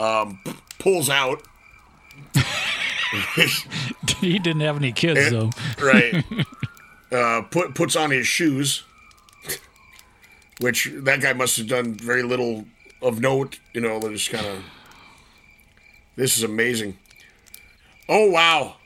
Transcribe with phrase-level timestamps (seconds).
[0.00, 0.40] um,
[0.78, 1.42] pulls out.
[4.20, 5.50] he didn't have any kids though.
[5.80, 6.24] right.
[7.12, 8.84] Uh, put puts on his shoes,
[10.60, 12.64] which that guy must have done very little
[13.02, 13.58] of note.
[13.74, 14.62] You know, they're just kind of.
[16.14, 16.96] This is amazing.
[18.08, 18.76] Oh wow,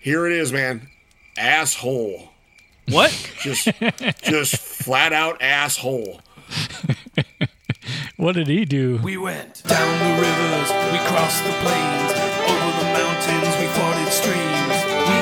[0.00, 0.88] here it is, man.
[1.36, 2.30] Asshole.
[2.88, 3.10] What?
[3.42, 3.68] Just,
[4.22, 6.22] just flat out asshole.
[8.16, 8.98] What did he do?
[9.04, 12.12] We went down the rivers, we crossed the plains,
[12.48, 14.76] over the mountains, we forded streams.
[15.04, 15.20] We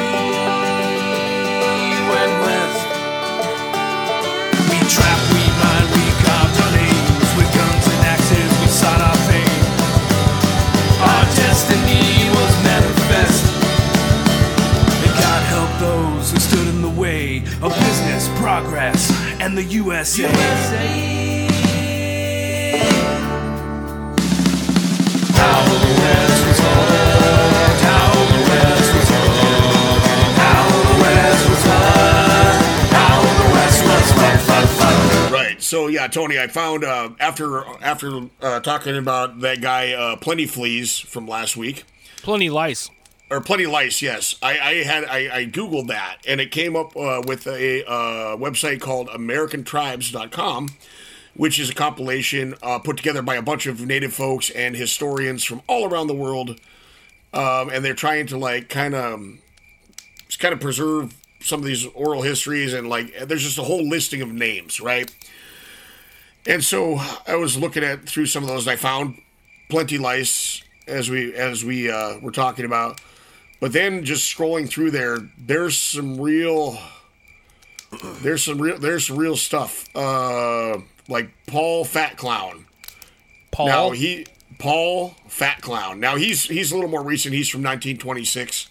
[2.06, 2.86] went west.
[4.70, 7.28] We trapped, we mined, we carved our names.
[7.34, 9.66] With guns and axes, we sought our fame.
[11.02, 13.42] Our destiny was manifest.
[15.02, 20.30] And God help those who stood in the way of business, progress, and the USA.
[20.30, 21.33] Right.
[35.58, 40.46] So yeah, Tony, I found uh, after after uh, talking about that guy uh, Plenty
[40.46, 41.82] Fleas from last week.
[42.18, 42.90] Plenty lice.
[43.30, 46.96] or plenty lice yes i, I had I, I googled that and it came up
[46.96, 50.68] uh, with a uh, website called americantribes.com
[51.36, 55.44] which is a compilation uh, put together by a bunch of native folks and historians
[55.44, 56.60] from all around the world.
[57.32, 59.20] Um, and they're trying to like kind of
[60.38, 64.20] kind of preserve some of these oral histories and like there's just a whole listing
[64.22, 65.12] of names right?
[66.46, 69.20] And so i was looking at through some of those and i found
[69.68, 73.00] plenty lice as we as we uh, were talking about.
[73.60, 76.78] But then just scrolling through there there's some real
[78.22, 79.88] there's some real there's some real stuff.
[79.96, 80.78] Uh
[81.08, 82.66] like paul fat clown.
[83.50, 83.66] Paul.
[83.66, 84.26] now he
[84.58, 86.00] paul fat clown.
[86.00, 87.34] Now he's he's a little more recent.
[87.34, 88.68] He's from 1926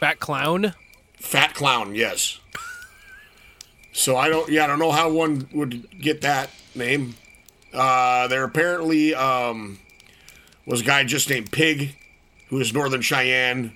[0.00, 0.74] Fat clown.
[1.16, 2.38] fat clown yes.
[3.92, 7.14] So i don't yeah i don't know how one would get that name.
[7.72, 9.78] Uh there apparently um
[10.66, 11.96] was a guy just named pig
[12.48, 13.72] who is northern cheyenne.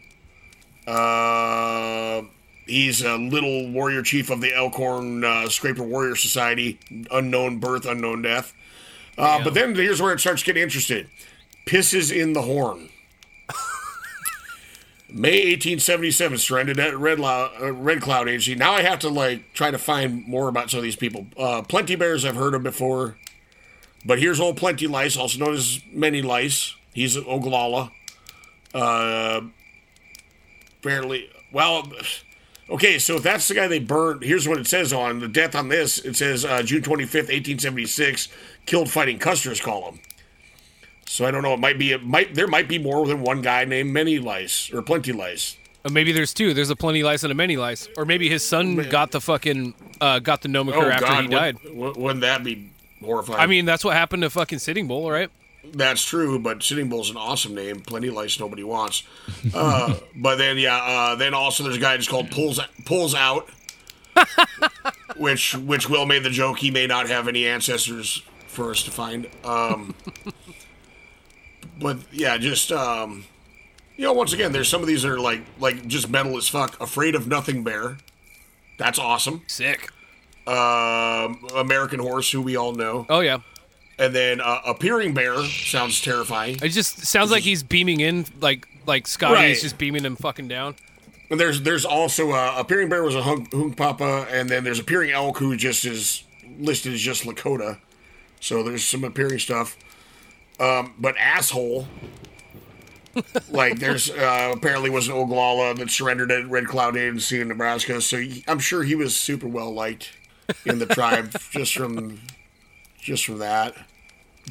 [0.87, 2.23] Uh
[2.67, 6.79] he's a little warrior chief of the elkhorn uh, scraper warrior society
[7.11, 8.55] unknown birth unknown death
[9.19, 11.07] uh, but then here's where it starts getting interesting
[11.67, 12.89] pisses in the horn
[15.15, 18.55] May 1877, surrendered at Red, Lo- uh, Red Cloud Agency.
[18.55, 21.27] Now I have to like try to find more about some of these people.
[21.37, 23.19] Uh, Plenty Bears I've heard of before,
[24.07, 26.77] but here's old Plenty Lice, also known as Many Lice.
[26.95, 27.91] He's an Oglala.
[28.75, 29.43] Uh,
[30.81, 31.93] apparently, well,
[32.73, 32.99] okay.
[32.99, 35.69] So if that's the guy they burned, here's what it says on the death on
[35.69, 35.99] this.
[35.99, 38.29] It says uh, June 25th, 1876,
[38.67, 40.01] killed fighting Custer's column.
[41.07, 41.53] So I don't know.
[41.55, 41.93] It might be.
[41.93, 42.35] It might.
[42.35, 45.57] There might be more than one guy named Many Lice or Plenty Lice.
[45.85, 46.55] Or maybe there's two.
[46.55, 47.89] There's a plenty lice and a many lice.
[47.97, 51.59] Or maybe his son got the fucking uh, got the nomenclature after he died.
[51.65, 52.71] would- wou- wouldn't that be
[53.05, 53.41] horrifying?
[53.41, 55.29] I mean, that's what happened to fucking Sitting Bull, right?
[55.65, 57.81] That's true, but Sitting Bull's an awesome name.
[57.81, 59.05] Plenty of Lice nobody wants.
[59.55, 63.49] Uh, but then, yeah, uh, then also there's a guy just called Pulls Pulls Out,
[65.17, 68.91] which which Will made the joke he may not have any ancestors for us to
[68.91, 69.29] find.
[69.45, 69.95] Um,
[71.81, 73.25] but yeah, just um,
[73.97, 76.49] you know, once again, there's some of these that are like like just metal as
[76.49, 76.81] fuck.
[76.81, 77.99] Afraid of Nothing Bear,
[78.79, 79.43] that's awesome.
[79.47, 79.91] Sick.
[80.47, 83.07] Um, American Horse, who we all know.
[83.09, 83.39] Oh yeah.
[84.03, 86.59] And then uh, Appearing Bear sounds terrifying.
[86.61, 89.51] It just sounds like he's beaming in, like like Scotty Right.
[89.53, 90.75] is just beaming him fucking down.
[91.31, 95.13] And there's there's also uh, Appearing Bear was a hunk, Hunkpapa, and then there's Appearing
[95.13, 96.25] Elk who just is
[96.59, 97.79] listed as just Lakota.
[98.41, 99.77] So there's some appearing stuff.
[100.59, 101.87] Um, but asshole,
[103.51, 108.01] like there's uh, apparently was an Oglala that surrendered at Red Cloud Agency in Nebraska.
[108.01, 110.11] So he, I'm sure he was super well liked
[110.67, 112.21] in the tribe just from
[113.01, 113.77] just from that.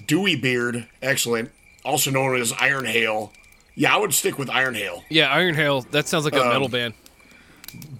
[0.08, 1.52] Dewey Beard, excellent.
[1.84, 3.32] Also known as Iron Hail.
[3.76, 5.04] Yeah, I would stick with Iron Hail.
[5.10, 5.82] Yeah, Iron Hail.
[5.92, 6.94] That sounds like a metal band.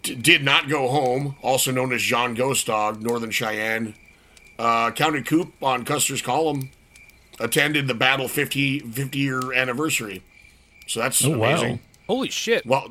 [0.04, 3.96] D- did not go home, also known as John Ghost Dog, Northern Cheyenne.
[4.60, 6.70] Uh, counted coup on Custer's column.
[7.40, 10.22] Attended the battle 50, 50 year anniversary.
[10.88, 11.50] So that's Oh, wow.
[11.52, 11.80] amazing.
[12.08, 12.66] Holy shit.
[12.66, 12.90] Well,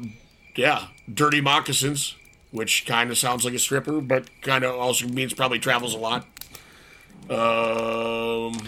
[0.57, 0.89] yeah.
[1.13, 2.17] Dirty Moccasins,
[2.51, 5.99] which kind of sounds like a stripper, but kind of also means probably travels a
[5.99, 6.27] lot.
[7.29, 8.59] Um,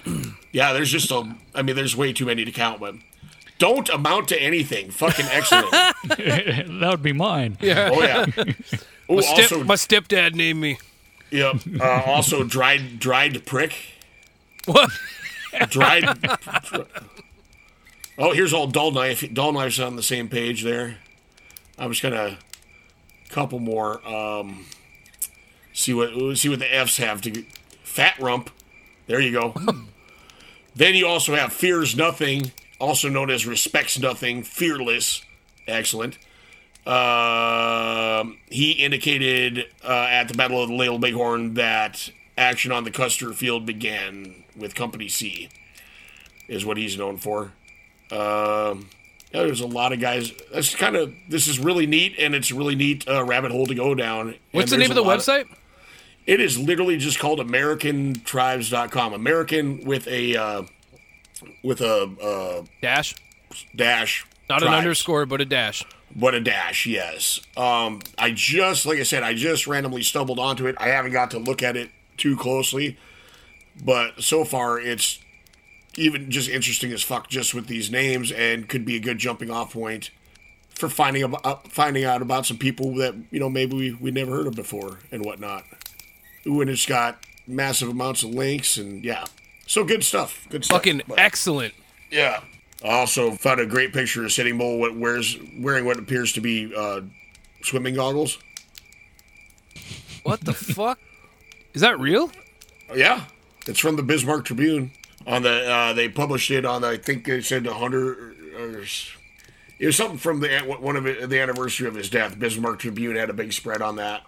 [0.52, 1.34] yeah, there's just a.
[1.54, 2.94] I mean, there's way too many to count, but
[3.58, 4.90] don't amount to anything.
[4.90, 5.70] Fucking excellent.
[6.04, 7.58] that would be mine.
[7.62, 8.26] oh yeah.
[9.08, 10.78] Oh, My, step, also, my stepdad named me.
[11.32, 11.56] Yep.
[11.80, 13.74] Uh, also, dried dried prick.
[14.64, 14.90] What?
[15.68, 16.04] Dried.
[16.62, 16.86] dr-
[18.16, 19.24] Oh, here's all dull knife.
[19.34, 20.98] Dull knife's on the same page there.
[21.78, 22.38] I'm just gonna
[23.28, 24.06] couple more.
[24.06, 24.66] Um,
[25.72, 27.44] see what see what the Fs have to get.
[27.82, 28.50] Fat rump.
[29.06, 29.54] There you go.
[30.74, 34.42] then you also have fears nothing, also known as respects nothing.
[34.42, 35.22] Fearless.
[35.66, 36.18] Excellent.
[36.86, 42.90] Um he indicated uh, at the Battle of the Little Bighorn that action on the
[42.90, 45.48] Custer Field began with Company C,
[46.48, 47.52] is what he's known for.
[48.10, 48.88] Um,
[49.32, 50.32] yeah, there's a lot of guys.
[50.52, 53.66] That's kind of this is really neat, and it's a really neat uh, rabbit hole
[53.66, 54.34] to go down.
[54.52, 55.46] What's the name of the website?
[56.26, 59.12] It is literally just called AmericanTribes.com.
[59.12, 60.62] American with a uh,
[61.62, 63.14] with a uh, Dash.
[63.74, 64.26] dash.
[64.48, 65.84] Not an underscore, but a dash.
[66.14, 67.40] But a dash, yes.
[67.56, 70.76] Um, I just, like I said, I just randomly stumbled onto it.
[70.78, 72.98] I haven't got to look at it too closely,
[73.82, 75.20] but so far it's
[75.94, 79.50] even just interesting as fuck, just with these names, and could be a good jumping
[79.50, 80.10] off point
[80.74, 84.10] for finding about uh, finding out about some people that you know maybe we, we
[84.10, 85.64] never heard of before and whatnot.
[86.46, 89.24] Ooh, and it's got massive amounts of links and yeah,
[89.66, 90.46] so good stuff.
[90.50, 90.78] Good stuff.
[90.78, 91.74] Fucking But- excellent.
[92.10, 92.40] yeah.
[92.84, 96.40] I also found a great picture of Sitting Bull what wears wearing what appears to
[96.40, 97.02] be uh,
[97.62, 98.38] swimming goggles.
[100.24, 100.98] What the fuck?
[101.74, 102.30] Is that real?
[102.94, 103.24] Yeah,
[103.68, 104.90] it's from the Bismarck Tribune.
[105.28, 108.82] On the uh, they published it on I think they said the hundred or, or
[109.78, 112.36] it was something from the one of the anniversary of his death.
[112.38, 114.22] Bismarck Tribune had a big spread on that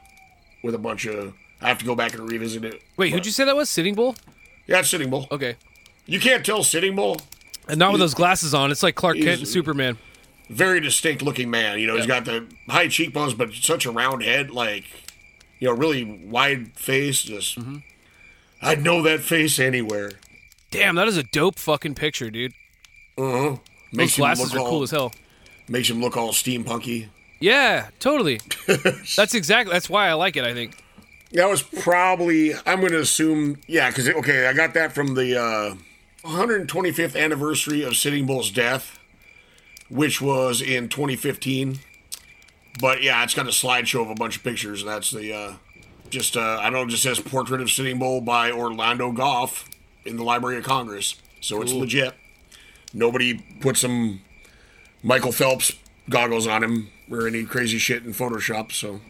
[0.62, 1.34] with a bunch of.
[1.64, 2.74] I have to go back and revisit it.
[2.96, 3.68] Wait, But- who'd you say that was?
[3.70, 4.14] Sitting Bull?
[4.66, 5.26] Yeah, it's Sitting Bull.
[5.32, 5.56] Okay.
[6.06, 7.16] You can't tell Sitting Bull.
[7.68, 8.70] And not with those glasses on.
[8.70, 9.96] It's like Clark Kent and Superman.
[10.50, 11.78] very distinct looking man.
[11.78, 14.84] You know, he's got the high cheekbones, but such a round head, like
[15.58, 17.22] you know, really wide face.
[17.22, 17.76] Just, Mm-hmm.
[18.60, 20.12] I'd know that face anywhere.
[20.70, 22.52] Damn, that is a dope fucking picture, dude.
[23.16, 23.56] Uh-huh.
[23.92, 25.12] Those glasses look are all, cool as hell.
[25.68, 27.08] Makes him look all steampunky.
[27.40, 28.40] Yeah, totally.
[29.16, 29.72] that's exactly.
[29.72, 30.44] That's why I like it.
[30.44, 30.76] I think.
[31.34, 32.54] That was probably.
[32.64, 33.60] I'm going to assume.
[33.66, 35.74] Yeah, because okay, I got that from the uh,
[36.24, 39.00] 125th anniversary of Sitting Bull's death,
[39.88, 41.80] which was in 2015.
[42.80, 44.82] But yeah, it's got a slideshow of a bunch of pictures.
[44.82, 45.54] and That's the uh,
[46.08, 46.82] just uh, I don't know.
[46.82, 49.68] It just says portrait of Sitting Bull by Orlando Goff
[50.04, 52.14] in the Library of Congress, so it's legit.
[52.92, 54.20] Nobody put some
[55.02, 55.72] Michael Phelps
[56.08, 58.70] goggles on him or any crazy shit in Photoshop.
[58.70, 59.00] So.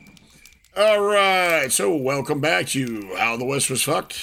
[0.77, 4.19] All right, so welcome back to How the West Was Fucked.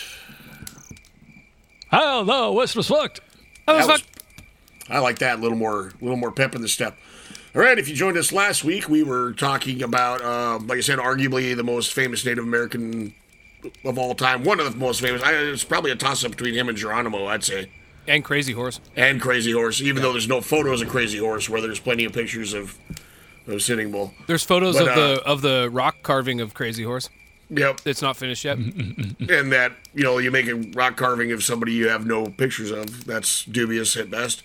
[1.87, 3.19] How the West was fucked.
[3.67, 4.01] That was- fuck.
[4.89, 6.97] I like that a little more, a little more pep in the step.
[7.53, 10.81] All right, if you joined us last week, we were talking about, uh, like I
[10.81, 13.13] said, arguably the most famous Native American
[13.83, 14.43] of all time.
[14.45, 15.21] One of the most famous.
[15.21, 17.69] I, it's probably a toss-up between him and Geronimo, I'd say,
[18.07, 18.79] And Crazy Horse.
[18.95, 19.81] and Crazy Horse.
[19.81, 22.77] Even though there's no photos of Crazy Horse, where there's plenty of pictures of
[23.45, 24.13] Bull.
[24.27, 27.09] There's photos But, of the uh, of the rock carving of Crazy Horse.
[27.49, 28.57] Yep, It's not finished yet.
[28.57, 32.71] and that you know you make a rock carving of somebody you have no pictures
[32.71, 33.05] of.
[33.05, 34.43] That's dubious at best.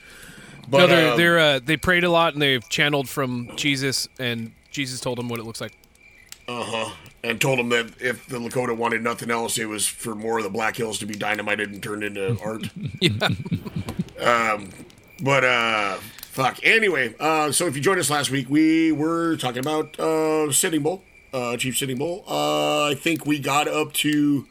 [0.68, 4.08] But no, they're um, they're uh, they prayed a lot and they've channeled from Jesus,
[4.18, 5.72] and Jesus told them what it looks like.
[6.48, 6.92] Uh-huh.
[7.22, 10.44] And told them that if the Lakota wanted nothing else, it was for more of
[10.44, 12.68] the Black Hills to be dynamited and turned into art.
[13.00, 13.28] yeah.
[14.20, 14.70] Um,
[15.22, 15.98] but uh,
[16.36, 16.58] fuck.
[16.62, 20.82] Anyway, uh, so if you joined us last week, we were talking about uh, Sitting
[20.82, 21.02] Bull,
[21.32, 22.22] uh, Chief Sitting Bull.
[22.28, 24.46] Uh, I think we got up to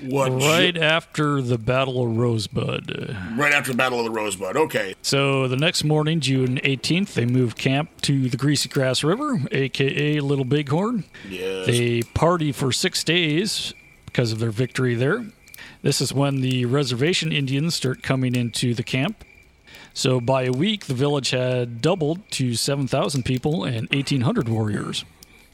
[0.00, 3.16] what Right after the Battle of Rosebud.
[3.36, 4.56] right after the Battle of the Rosebud.
[4.56, 9.40] Okay, So the next morning, June 18th, they moved camp to the Greasy Grass River,
[9.52, 11.04] aka Little Bighorn.
[11.28, 13.74] yes, They party for six days
[14.06, 15.26] because of their victory there.
[15.82, 19.24] This is when the reservation Indians start coming into the camp.
[19.94, 25.04] So by a week, the village had doubled to 7,000 people and 1,800 warriors.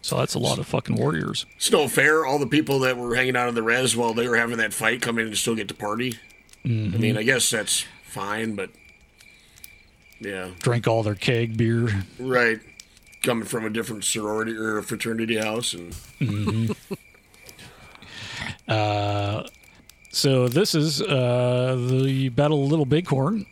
[0.02, 1.44] So that's a lot of fucking warriors.
[1.56, 2.24] it's no fair.
[2.24, 4.72] All the people that were hanging out in the res while they were having that
[4.72, 6.18] fight come in and still get to party.
[6.64, 7.00] I mm-hmm.
[7.00, 8.70] mean, I guess that's fine, but
[10.20, 10.50] yeah.
[10.60, 12.04] Drank all their keg beer.
[12.18, 12.60] Right.
[13.22, 16.72] Coming from a different sorority or fraternity house and mm-hmm.
[18.68, 19.46] uh,
[20.10, 23.44] So this is uh, the Battle of Little Bighorn.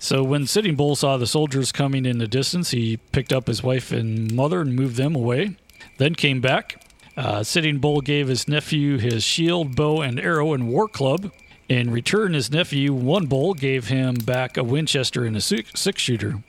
[0.00, 3.62] So when Sitting Bull saw the soldiers coming in the distance, he picked up his
[3.62, 5.56] wife and mother and moved them away.
[5.98, 6.82] Then came back.
[7.16, 11.32] Uh, Sitting Bull gave his nephew his shield, bow, and arrow and war club.
[11.68, 16.42] In return, his nephew, One Bull, gave him back a Winchester and a six shooter.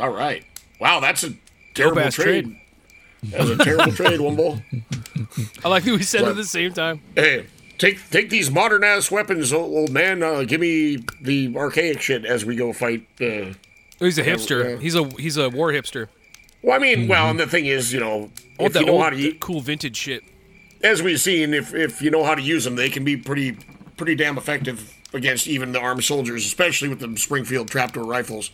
[0.00, 0.44] all right.
[0.80, 1.34] Wow, that's a
[1.74, 2.44] terrible trade.
[2.44, 2.60] trade.
[3.24, 4.60] That was a terrible trade, one bull.
[5.64, 7.00] I like that we said it at the same time.
[7.14, 7.46] Hey,
[7.78, 10.22] take take these modern ass weapons, old, old man.
[10.22, 13.06] Uh, give me the archaic shit as we go fight.
[13.20, 13.54] Uh,
[14.00, 14.80] He's a hipster.
[14.80, 16.08] He's a he's a war hipster.
[16.62, 19.02] Well, I mean, well, and the thing is, you know, I if you know old,
[19.02, 20.22] how to, u- cool vintage shit.
[20.82, 23.56] as we've seen, if if you know how to use them, they can be pretty
[23.96, 28.50] pretty damn effective against even the armed soldiers, especially with the Springfield trapdoor rifles.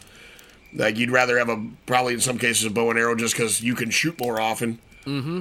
[0.74, 3.62] Like you'd rather have a probably in some cases a bow and arrow just because
[3.62, 4.78] you can shoot more often.
[5.06, 5.40] Mm-hmm.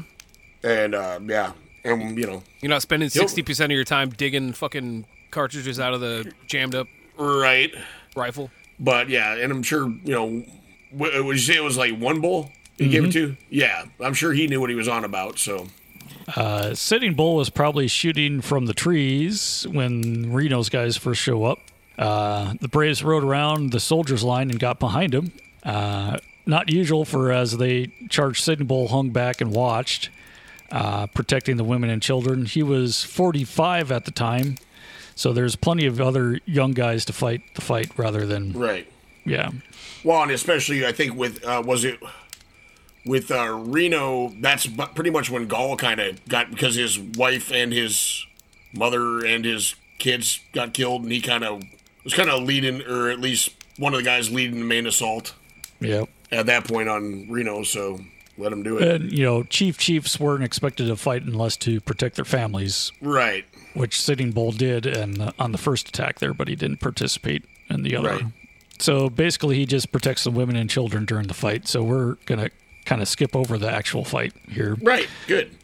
[0.63, 1.51] And uh, yeah,
[1.83, 5.93] and you know, You're not spending sixty percent of your time digging fucking cartridges out
[5.93, 7.71] of the jammed up right.
[8.15, 8.49] rifle.
[8.79, 10.43] But yeah, and I'm sure you know.
[10.91, 13.35] wh- Would you say it was like one bull he gave it to?
[13.49, 15.37] Yeah, I'm sure he knew what he was on about.
[15.39, 15.67] So
[16.35, 21.59] Uh, Sitting Bull was probably shooting from the trees when Reno's guys first show up.
[21.97, 25.33] Uh, the Braves rode around the soldiers' line and got behind him.
[25.63, 30.09] Uh, not usual for as they charged Sitting Bull hung back and watched,
[30.71, 32.45] uh, protecting the women and children.
[32.45, 34.55] He was 45 at the time,
[35.15, 38.87] so there's plenty of other young guys to fight the fight rather than right.
[39.25, 39.51] yeah.
[40.03, 41.99] Well, and especially I think with uh, was it
[43.05, 44.29] with uh, Reno?
[44.39, 48.25] That's pretty much when Gall kind of got because his wife and his
[48.73, 51.61] mother and his kids got killed, and he kind of
[52.03, 55.33] was kind of leading, or at least one of the guys leading the main assault
[55.81, 56.09] Yep.
[56.31, 57.63] at that point on Reno.
[57.63, 57.99] So
[58.39, 58.87] let him do it.
[58.87, 62.91] And you know, chief chiefs weren't expected to fight unless to protect their families.
[63.01, 63.45] right.
[63.73, 67.43] which Sitting Bull did and uh, on the first attack there, but he didn't participate
[67.69, 68.09] in the other.
[68.09, 68.25] Right.
[68.79, 71.67] So basically, he just protects the women and children during the fight.
[71.67, 72.49] So we're gonna
[72.85, 74.75] kind of skip over the actual fight here.
[74.81, 75.07] Right.
[75.27, 75.55] Good.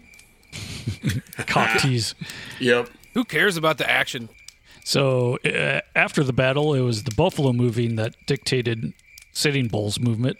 [1.47, 2.13] Cop tease.
[2.59, 2.89] Yep.
[3.13, 4.29] Who cares about the action?
[4.83, 8.93] So uh, after the battle, it was the buffalo moving that dictated
[9.31, 10.37] Sitting Bull's movement.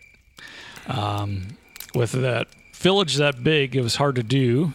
[0.88, 1.58] Um,
[1.96, 4.74] with that village that big, it was hard to do.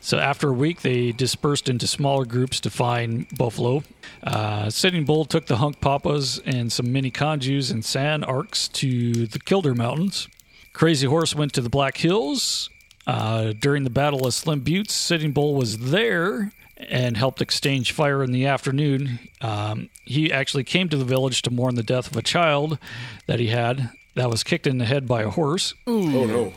[0.00, 3.82] So after a week, they dispersed into smaller groups to find buffalo.
[4.22, 9.74] Uh, Sitting Bull took the Hunkpapas and some Miniconjous and Sans Arcs to the Killdeer
[9.74, 10.28] Mountains.
[10.72, 12.70] Crazy Horse went to the Black Hills.
[13.06, 18.22] Uh, during the Battle of Slim Buttes, Sitting Bull was there and helped exchange fire
[18.22, 19.18] in the afternoon.
[19.40, 22.78] Um, he actually came to the village to mourn the death of a child
[23.26, 25.74] that he had that was kicked in the head by a horse.
[25.86, 26.52] Oh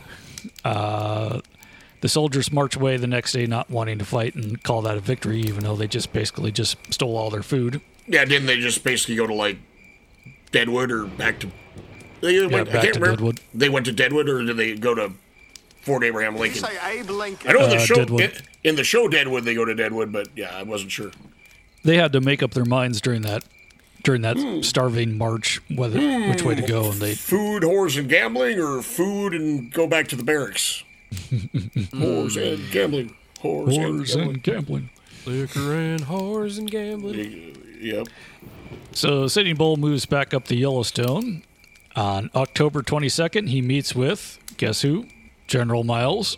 [0.65, 1.41] no.
[2.01, 4.99] The soldiers march away the next day, not wanting to fight and call that a
[4.99, 7.79] victory, even though they just basically just stole all their food.
[8.07, 8.25] Yeah.
[8.25, 9.57] Didn't they just basically go to like
[10.51, 11.51] Deadwood or back to?
[12.21, 13.11] They went, I back can't to remember.
[13.17, 13.39] Deadwood.
[13.53, 15.11] They went to Deadwood, or did they go to
[15.83, 16.61] Fort Abraham Lincoln?
[16.63, 17.49] Say Abe Lincoln.
[17.49, 18.21] I know in the Uh, show Deadwood.
[18.21, 18.31] in,
[18.63, 21.11] in the show Deadwood they go to Deadwood, but yeah, I wasn't sure.
[21.83, 23.43] They had to make up their minds during that
[24.03, 28.59] during that starving march whether which way to go, and they Food, whores, and gambling,
[28.59, 30.83] or food and go back to the barracks.
[31.11, 33.15] whores and gambling.
[33.39, 34.89] Whores, whores and and gambling.
[35.25, 37.15] Liquor and whores and gambling.
[37.15, 37.57] gambling.
[37.81, 38.07] Yep.
[38.93, 41.43] So Sitting Bull moves back up the Yellowstone.
[41.95, 45.05] On October 22nd, he meets with guess who?
[45.51, 46.37] General Miles.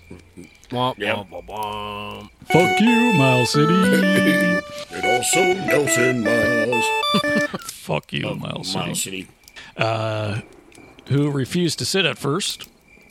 [0.71, 1.15] Womp, Yep.
[1.17, 2.29] womp, womp, womp.
[2.47, 3.73] Fuck you, Miles City.
[4.91, 6.85] And also Nelson Miles.
[7.67, 8.79] Fuck you, Miles City.
[8.85, 9.27] Miles City.
[11.09, 12.67] who refused to sit at first.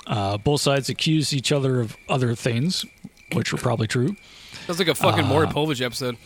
[0.09, 2.85] Uh, both sides accused each other of other things,
[3.33, 4.17] which were probably true.
[4.67, 6.17] Sounds like a fucking Maury Povich episode.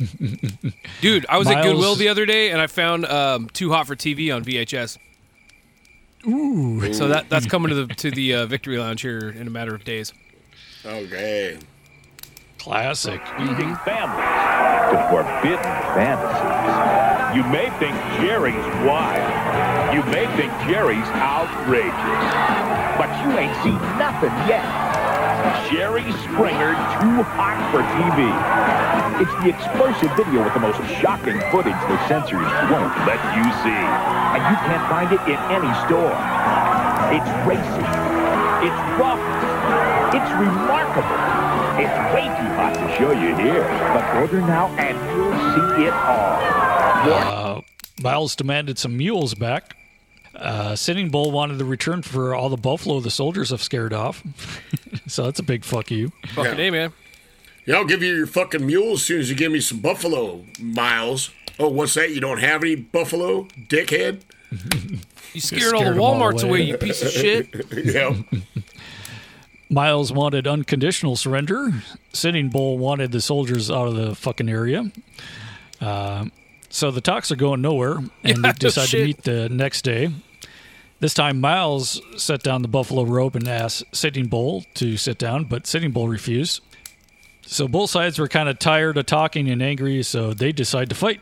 [1.00, 3.94] Dude, I was at Goodwill the other day and I found um, Too Hot for
[3.94, 4.98] TV on VHS.
[6.26, 6.92] Ooh.
[6.92, 9.74] So that that's coming to the to the uh, Victory Lounge here in a matter
[9.74, 10.12] of days.
[10.84, 11.58] Okay.
[12.58, 13.20] Classic.
[13.40, 14.52] Using families
[14.92, 15.62] to forbidden
[15.94, 17.36] fantasies.
[17.36, 18.54] You may think Jerry's
[18.86, 19.94] wild.
[19.94, 21.92] You may think Jerry's outrageous.
[22.98, 24.91] But you ain't seen nothing yet.
[25.70, 28.30] Jerry Springer, too hot for TV.
[29.22, 33.82] It's the explosive video with the most shocking footage the censors won't let you see.
[34.34, 36.14] And you can't find it in any store.
[37.10, 37.90] It's racing.
[38.62, 39.22] It's rough.
[40.14, 41.18] It's remarkable.
[41.80, 43.64] It's way too hot to show you here.
[43.94, 46.38] But order now and you'll see it all.
[47.04, 47.60] Uh,
[48.00, 49.76] Miles demanded some mules back.
[50.34, 54.22] Uh, Sitting Bull wanted the return for all the buffalo the soldiers have scared off.
[55.06, 56.10] so that's a big fuck you.
[56.34, 56.64] Fucking Yeah.
[56.66, 56.92] A, man.
[57.66, 60.44] Yeah, I'll give you your fucking mule as soon as you give me some buffalo,
[60.60, 61.30] Miles.
[61.60, 62.10] Oh, what's that?
[62.10, 64.22] You don't have any buffalo, dickhead?
[65.34, 66.62] You scared all the scared 'em all Walmarts away, away.
[66.68, 67.48] you piece of shit.
[67.86, 68.14] yeah.
[69.70, 71.72] Miles wanted unconditional surrender.
[72.12, 74.90] Sitting Bull wanted the soldiers out of the fucking area.
[75.80, 76.26] Uh,
[76.72, 80.10] so the talks are going nowhere, and they decide to meet the next day.
[81.00, 85.44] This time, Miles set down the buffalo rope and asked Sitting Bull to sit down,
[85.44, 86.62] but Sitting Bull refused.
[87.44, 90.94] So both sides were kind of tired of talking and angry, so they decide to
[90.94, 91.20] fight.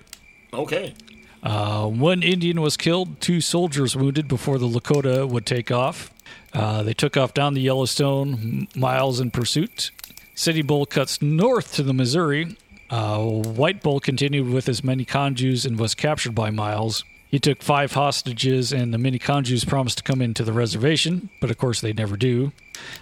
[0.52, 0.94] Okay.
[1.42, 6.12] Uh, one Indian was killed, two soldiers wounded before the Lakota would take off.
[6.52, 9.90] Uh, they took off down the Yellowstone, miles in pursuit.
[10.34, 12.56] Sitting Bull cuts north to the Missouri.
[12.90, 17.04] Uh, White Bull continued with his Miniconjous and was captured by Miles.
[17.28, 21.58] He took five hostages, and the Miniconjous promised to come into the reservation, but of
[21.58, 22.50] course they never do.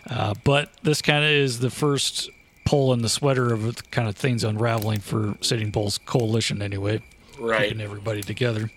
[0.09, 2.29] Uh, but this kind of is the first
[2.67, 7.03] pull in the sweater of kind of things unraveling for Sitting Bull's coalition, anyway.
[7.39, 7.69] Right.
[7.69, 8.71] Keeping everybody together.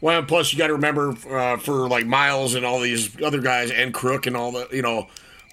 [0.00, 3.72] Well, plus you got to remember uh, for like Miles and all these other guys
[3.72, 5.08] and Crook and all the you know,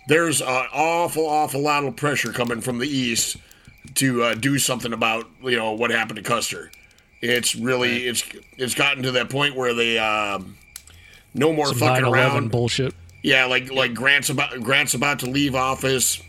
[0.08, 3.38] there's an awful, awful lot of pressure coming from the east
[3.96, 6.72] to uh, do something about you know what happened to Custer.
[7.22, 8.24] It's really it's
[8.58, 10.58] it's gotten to that point where they um,
[11.34, 12.52] no more Some fucking around.
[12.52, 12.94] bullshit.
[13.24, 16.22] Yeah, like like Grant's about Grant's about to leave office.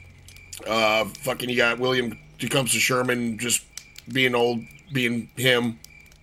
[0.67, 3.65] Uh, fucking, you got William Tecumseh Sherman just
[4.13, 4.61] being old,
[4.93, 5.79] being him,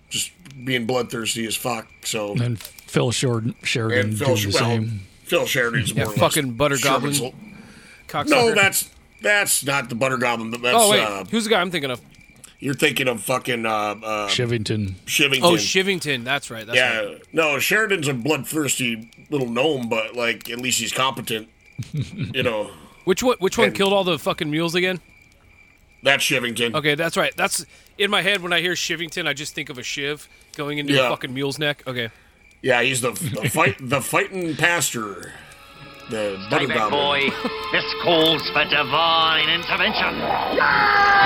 [0.08, 0.30] just
[0.64, 1.86] being bloodthirsty as fuck.
[2.04, 5.00] So And Phil Sheridan, Sheridan and Phil, doing Sh- the well, same.
[5.24, 7.12] Phil Sheridan's Yeah, more or fucking less Butter Goblin.
[7.12, 8.88] Sherman's- No, that's
[9.22, 10.50] that's not the Butter Goblin.
[10.50, 12.00] but That's Oh wait, uh, who's the guy I'm thinking of?
[12.62, 14.92] you're thinking of fucking uh, uh, Shivington.
[15.06, 15.40] Shivington.
[15.42, 16.24] Oh, Shivington.
[16.24, 16.66] That's right.
[16.66, 17.22] That's yeah, right.
[17.32, 21.48] no, Sheridan's a bloodthirsty little gnome, but like at least he's competent.
[21.92, 22.70] you know,
[23.04, 23.36] Which one?
[23.38, 25.00] Which one And- killed all the fucking mules again?
[26.02, 26.74] that's Shivington.
[26.74, 27.34] Okay, that's right.
[27.36, 27.64] That's
[27.98, 29.26] in my head when I hear Shivington.
[29.26, 31.06] I just think of a shiv going into Yeah.
[31.06, 31.82] a fucking mule's neck.
[31.86, 32.08] Okay.
[32.62, 35.32] Yeah, he's the, the fight the fighting pastor.
[36.10, 37.30] The Stay back, Goblin.
[37.30, 37.36] boy.
[37.72, 41.20] This calls for divine intervention.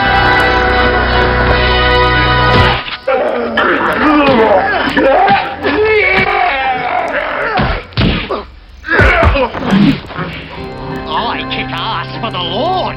[10.07, 12.97] I kick ass for the Lord.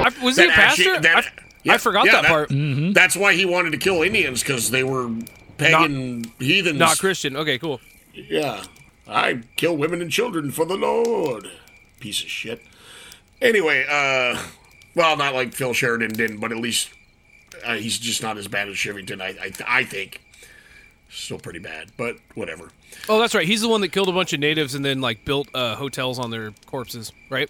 [0.00, 0.94] I, was he a pastor?
[0.94, 1.30] actually- that- I,
[1.64, 2.48] yeah, I forgot yeah, that, part.
[2.94, 5.10] That's why he wanted to kill Indians because they were
[5.58, 6.78] pagan heathens.
[6.78, 7.36] Not Christian.
[7.36, 7.80] Okay, cool.
[8.28, 8.64] Yeah,
[9.06, 11.50] I kill women and children for the Lord.
[12.00, 12.62] Piece of shit.
[13.40, 14.40] Anyway, uh,
[14.94, 16.90] well, not like Phil Sheridan didn't, but at least
[17.64, 19.20] uh, he's just not as bad as Shivington.
[19.20, 19.28] I,
[19.68, 20.20] I, I think.
[21.10, 22.70] Still pretty bad, but whatever.
[23.08, 23.46] Oh, that's right.
[23.46, 26.18] He's the one that killed a bunch of natives and then like built uh, hotels
[26.18, 27.48] on their corpses, right?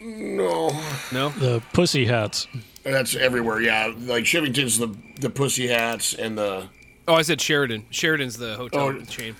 [0.00, 0.68] No,
[1.12, 1.30] No.
[1.30, 2.48] The Pussy Hats.
[2.82, 3.60] that's everywhere.
[3.62, 6.68] Yeah, like Shivington's the the pussy hats and the
[7.08, 7.86] Oh, I said Sheridan.
[7.90, 9.00] Sheridan's the hotel Oh.
[9.04, 9.36] chain.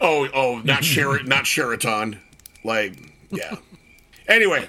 [0.00, 2.18] Oh oh not Sheraton not Sheraton.
[2.64, 2.94] Like
[3.30, 3.56] yeah.
[4.28, 4.68] Anyway,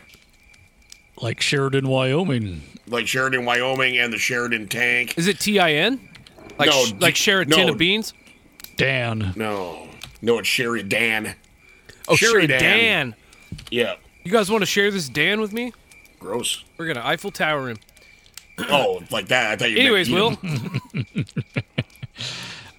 [1.22, 2.62] Like Sheridan, Wyoming.
[2.88, 5.18] like Sheridan, Wyoming, and the Sheridan tank.
[5.18, 6.00] Is it T I N?
[6.60, 7.72] Like No, sh- like D- share a tin no.
[7.74, 8.14] of beans?
[8.76, 9.34] Dan.
[9.36, 9.88] No,
[10.22, 11.34] no, it's Sheridan.
[12.08, 12.60] Oh, Sheridan.
[12.60, 13.16] Sheridan.
[13.72, 15.74] Yeah, You guys want to share this Dan with me?
[16.20, 16.64] gross.
[16.78, 17.78] We're gonna Eiffel Tower him.
[18.60, 19.52] Oh, like that.
[19.52, 19.78] I thought you.
[19.80, 21.16] Anyways, meant Will.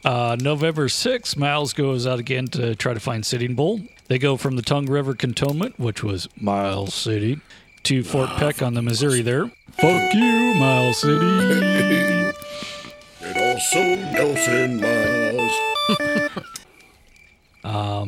[0.08, 3.82] Uh, November 6th, Miles goes out again to try to find Sitting Bull.
[4.06, 7.40] They go from the Tongue River Cantonment, which was Miles City,
[7.82, 9.50] to Fort Peck on the Missouri there.
[9.72, 12.32] Fuck you, Miles City.
[13.20, 15.52] And also Nelson Miles.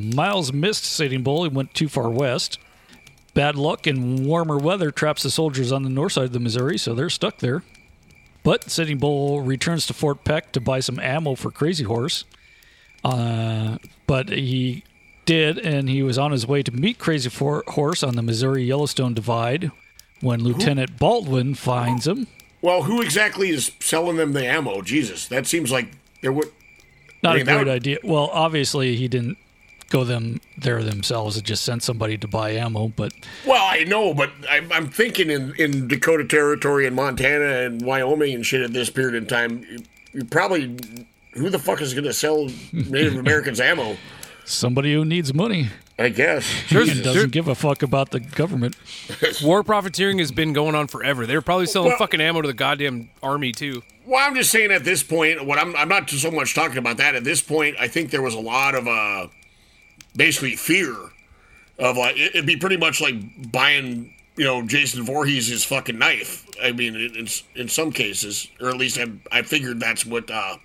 [0.16, 1.42] Miles missed Sitting Bull.
[1.42, 2.58] He went too far west.
[3.34, 6.78] Bad luck and warmer weather traps the soldiers on the north side of the Missouri,
[6.78, 7.62] so they're stuck there.
[8.42, 12.24] But Sitting Bull returns to Fort Peck to buy some ammo for Crazy Horse.
[13.04, 14.82] Uh, but he
[15.26, 18.64] did, and he was on his way to meet Crazy For- Horse on the Missouri
[18.64, 19.70] Yellowstone Divide
[20.20, 22.26] when Lieutenant Baldwin finds him.
[22.62, 24.82] Well, who exactly is selling them the ammo?
[24.82, 25.88] Jesus, that seems like
[26.20, 26.48] there would.
[27.22, 27.98] Not I mean, a that great would- idea.
[28.04, 29.38] Well, obviously he didn't
[29.90, 31.36] go them there themselves.
[31.36, 32.88] and just send somebody to buy ammo.
[32.88, 33.12] But
[33.46, 38.34] Well, I know, but I'm, I'm thinking in, in Dakota Territory and Montana and Wyoming
[38.34, 39.78] and shit at this period in time, you,
[40.14, 40.76] you probably
[41.34, 43.96] who the fuck is going to sell Native Americans ammo?
[44.46, 46.50] somebody who needs money I guess.
[46.70, 48.74] There's- and doesn't give a fuck about the government.
[49.44, 51.26] War profiteering has been going on forever.
[51.26, 53.82] They're probably selling Well- fucking ammo to the goddamn army too.
[54.06, 56.96] Well, I'm just saying at this point, what I'm I'm not so much talking about
[56.96, 57.14] that.
[57.14, 59.28] At this point, I think there was a lot of uh,
[60.16, 60.94] basically fear
[61.78, 63.14] of like it- it'd be pretty much like
[63.52, 66.46] buying you know Jason Voorhees his fucking knife.
[66.62, 70.56] I mean, it's in some cases, or at least I I figured that's what uh,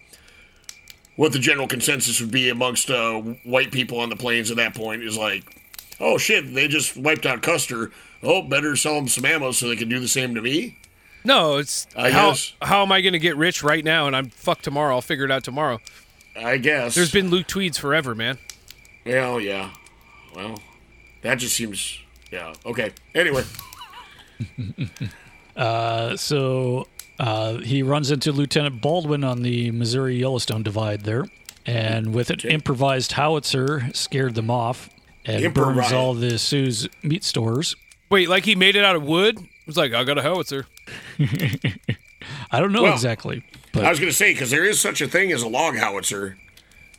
[1.15, 4.75] what the general consensus would be amongst uh, white people on the plains at that
[4.75, 5.43] point is like,
[5.99, 7.91] oh shit, they just wiped out Custer.
[8.23, 10.77] Oh, better sell them some ammo so they can do the same to me.
[11.23, 12.53] No, it's I how guess.
[12.62, 14.95] how am I going to get rich right now and I'm fucked tomorrow?
[14.95, 15.79] I'll figure it out tomorrow.
[16.38, 18.38] I guess There's been Luke Tweeds forever, man.
[19.05, 19.71] Well, yeah.
[20.35, 20.59] Well,
[21.21, 21.99] that just seems.
[22.31, 22.53] Yeah.
[22.65, 22.91] Okay.
[23.13, 23.43] Anyway.
[25.55, 26.85] Uh, so
[27.17, 31.23] Uh, he runs into Lieutenant Baldwin on the Missouri Yellowstone Divide there,
[31.65, 34.89] and with an improvised howitzer, scared them off
[35.23, 37.77] and burns all the Sioux's meat stores.
[38.09, 39.37] Wait, like he made it out of wood?
[39.39, 40.65] It was like, I got a howitzer.
[42.51, 43.41] I don't know Well, exactly,
[43.73, 46.37] I was going to say because there is such a thing as a log howitzer.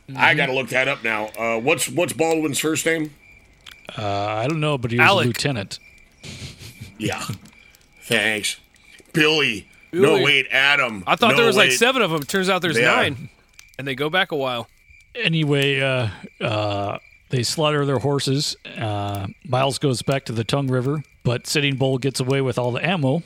[0.09, 0.37] I Mm-hmm.
[0.37, 1.25] got to look that up now.
[1.37, 3.13] Uh, what's what's Baldwin's first name?
[3.97, 4.77] uh, I don't know.
[4.77, 5.25] But he was Alec.
[5.25, 5.79] a lieutenant.
[6.99, 7.23] Yeah.
[8.01, 8.59] Thanks,
[9.13, 9.67] Billy.
[9.93, 11.03] No, wait, Adam.
[11.05, 12.23] I thought No, there was like seven of them.
[12.23, 12.95] Turns out there's They are.
[13.03, 13.29] nine.
[13.77, 14.67] And they go back a while.
[15.13, 16.09] Anyway, uh,
[16.41, 16.97] uh,
[17.29, 18.55] they slaughter their horses.
[18.77, 22.71] Uh, Miles goes back to the Tongue River, but Sitting Bull gets away with all
[22.71, 23.21] the ammo.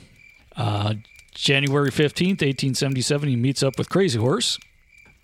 [0.58, 0.96] Uh,
[1.34, 4.60] January 15th, 1877, he meets up with Crazy Horse.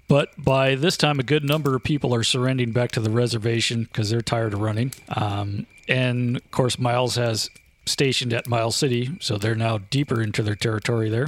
[0.07, 3.83] But by this time, a good number of people are surrendering back to the reservation
[3.83, 4.93] because they're tired of running.
[5.09, 7.49] Um, and of course, Miles has
[7.85, 11.27] stationed at Miles City, so they're now deeper into their territory there.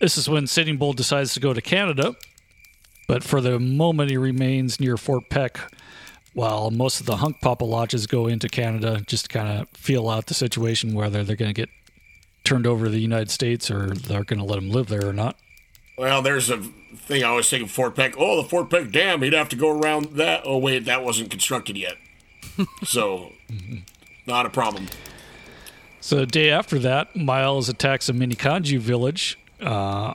[0.00, 2.16] This is when Sitting Bull decides to go to Canada,
[3.06, 5.60] but for the moment, he remains near Fort Peck
[6.34, 10.26] while most of the Hunkpapa lodges go into Canada just to kind of feel out
[10.26, 11.70] the situation, whether they're going to get
[12.44, 15.14] turned over to the United States or they're going to let them live there or
[15.14, 15.36] not.
[15.96, 16.62] Well, there's a
[16.96, 18.14] thing I always think of Fort Peck.
[18.18, 19.22] Oh, the Fort Peck Dam.
[19.22, 20.42] He'd have to go around that.
[20.44, 21.94] Oh, wait, that wasn't constructed yet.
[22.84, 23.32] so,
[24.26, 24.86] not a problem.
[26.00, 30.14] So the day after that, Miles attacks a Minikanju village, uh,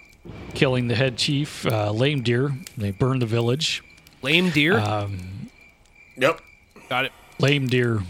[0.53, 2.51] killing the head chief, uh, Lame Deer.
[2.77, 3.83] They burn the village.
[4.21, 4.77] Lame deer.
[6.15, 6.41] Yep.
[6.89, 7.11] got it.
[7.39, 8.01] Lame Deer.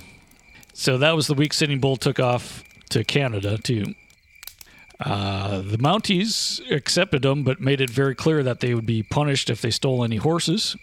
[0.73, 3.95] So that was the week Sitting Bull took off to Canada, too.
[5.03, 9.49] Uh, the Mounties accepted them, but made it very clear that they would be punished
[9.49, 10.75] if they stole any horses,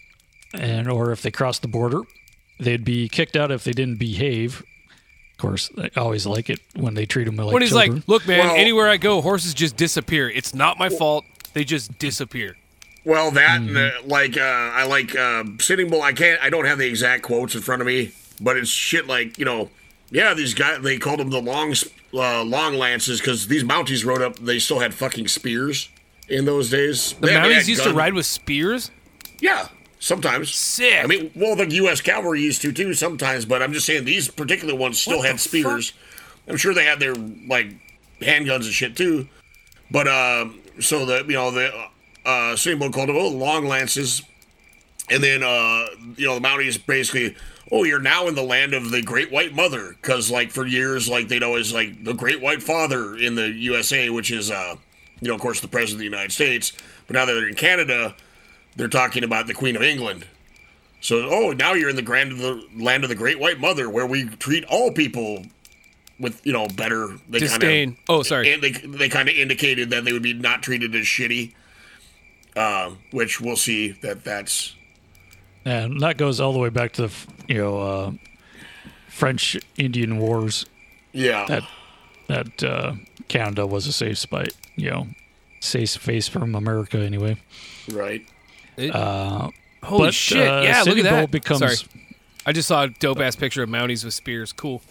[0.53, 2.03] and or if they crossed the border.
[2.59, 4.61] They'd be kicked out if they didn't behave.
[5.33, 7.97] Of course, I always like it when they treat them like when he's children.
[7.99, 10.29] like, look, man, Well- anywhere I go, horses just disappear.
[10.29, 11.25] It's not my fault.
[11.53, 12.57] They just disappear.
[13.05, 14.09] Well, that and uh, Mm-hmm.
[14.09, 16.03] like uh, I like uh, Sitting Bull.
[16.03, 16.43] I can't.
[16.43, 19.45] I don't have the exact quotes in front of me, but it's shit like you
[19.45, 19.71] know.
[20.11, 20.83] Yeah, these guys.
[20.83, 21.75] They called them the long
[22.15, 24.37] uh, long lances because these Mounties rode up.
[24.39, 25.89] They still had fucking spears
[26.29, 27.13] in those days.
[27.15, 28.91] The They they Mounties had used to ride with spears.
[29.41, 29.69] Yeah,
[30.01, 30.55] sometimes.
[30.55, 31.03] Sick.
[31.03, 32.01] I mean, well, the U.S.
[32.01, 35.93] cavalry used to too sometimes, but I'm just saying these particular ones still had spears.
[36.49, 37.69] I'm sure they had their like
[38.21, 39.29] handguns and shit too.
[39.91, 41.71] But um, so the you know the
[42.25, 44.23] uh, Sitting Bull called them oh long lances,
[45.11, 47.37] and then uh, you know the Mounties basically
[47.71, 51.09] oh you're now in the land of the Great White Mother because like for years
[51.09, 54.77] like they'd always like the Great White Father in the USA, which is uh,
[55.21, 56.73] you know of course the President of the United States.
[57.07, 58.15] But now that they're in Canada,
[58.77, 60.27] they're talking about the Queen of England.
[61.01, 63.89] So, oh, now you're in the grand of the land of the Great White Mother,
[63.89, 65.45] where we treat all people
[66.19, 67.17] with you know better.
[67.29, 67.91] They Disdain.
[67.93, 68.53] Kinda, Oh, sorry.
[68.53, 71.55] And they they kind of indicated that they would be not treated as shitty.
[72.57, 74.75] Uh, which we'll see that that's
[75.65, 77.15] and that goes all the way back to the
[77.49, 78.13] you know uh,
[79.09, 80.67] French Indian Wars.
[81.13, 81.63] yeah That
[82.29, 82.95] that uh,
[83.29, 85.07] Canada was a safe spot, you know,
[85.61, 87.37] safe space from America anyway.
[87.91, 88.27] right.
[89.83, 90.47] Holy but shit!
[90.47, 91.31] uh, yeah, look at Bull that.
[91.31, 92.03] becomes Sorry,
[92.45, 94.53] I just saw a dope ass picture of Mounties with spears.
[94.53, 94.83] Cool.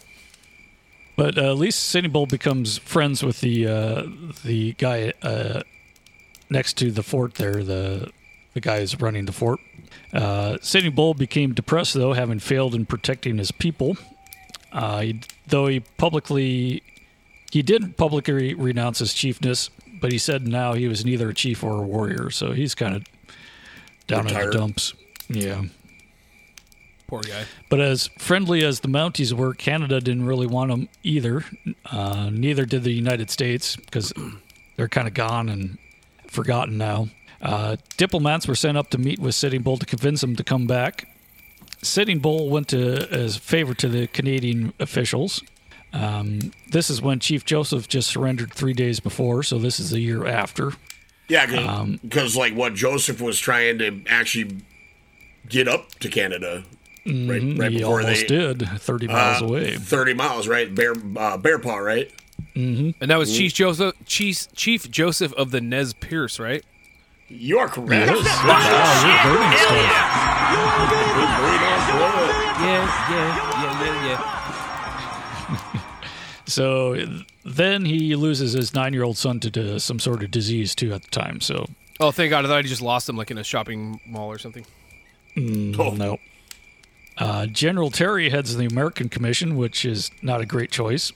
[1.15, 4.03] But uh, at least Sitting Bull becomes friends with the uh,
[4.45, 5.61] the guy uh,
[6.49, 8.11] next to the fort there, the
[8.53, 9.59] the guy who's running the fort.
[10.13, 13.97] Uh, Sitting Bull became depressed though, having failed in protecting his people.
[14.71, 16.83] Uh, he, though he publicly
[17.51, 21.63] he didn't publicly renounce his chiefness, but he said now he was neither a chief
[21.63, 23.03] or a warrior, so he's kind of
[24.07, 24.93] down in the dumps.
[25.29, 25.63] Yeah.
[27.07, 27.45] Poor guy.
[27.69, 31.45] But as friendly as the Mounties were, Canada didn't really want them either.
[31.85, 34.11] Uh, neither did the United States because
[34.75, 35.77] they're kind of gone and
[36.27, 37.07] forgotten now.
[37.41, 40.65] Uh, diplomats were sent up to meet with Sitting Bull to convince him to come
[40.67, 41.07] back.
[41.81, 45.43] Sitting Bull went to as a favor to the Canadian officials.
[45.93, 49.99] Um, this is when Chief Joseph just surrendered three days before, so this is the
[49.99, 50.73] year after.
[51.29, 54.57] Yeah, because like what Joseph was trying to actually
[55.47, 56.63] get up to Canada,
[57.05, 57.61] right, right Mm-hmm.
[57.63, 59.75] he before almost they did, 30 miles uh, away.
[59.75, 60.73] thirty miles, right?
[60.73, 62.11] Bear uh, Bear Paw, right?
[62.55, 66.63] And that was Chief Joseph, Chief Chief Joseph of the Nez Perce, right?
[67.29, 68.07] You are correct.
[68.09, 68.13] Wow,
[69.03, 70.97] you're learning stuff.
[72.59, 73.27] Yeah, yeah,
[73.61, 75.81] yeah, yeah, yeah.
[76.47, 76.95] So
[77.43, 80.93] then he loses his nine year old son to, to some sort of disease too
[80.93, 81.41] at the time.
[81.41, 81.67] So
[81.99, 82.45] Oh, thank God!
[82.45, 84.65] I thought he just lost him, like in a shopping mall or something.
[85.37, 86.17] Oh, no.
[87.17, 91.11] Uh, General Terry heads the American Commission, which is not a great choice.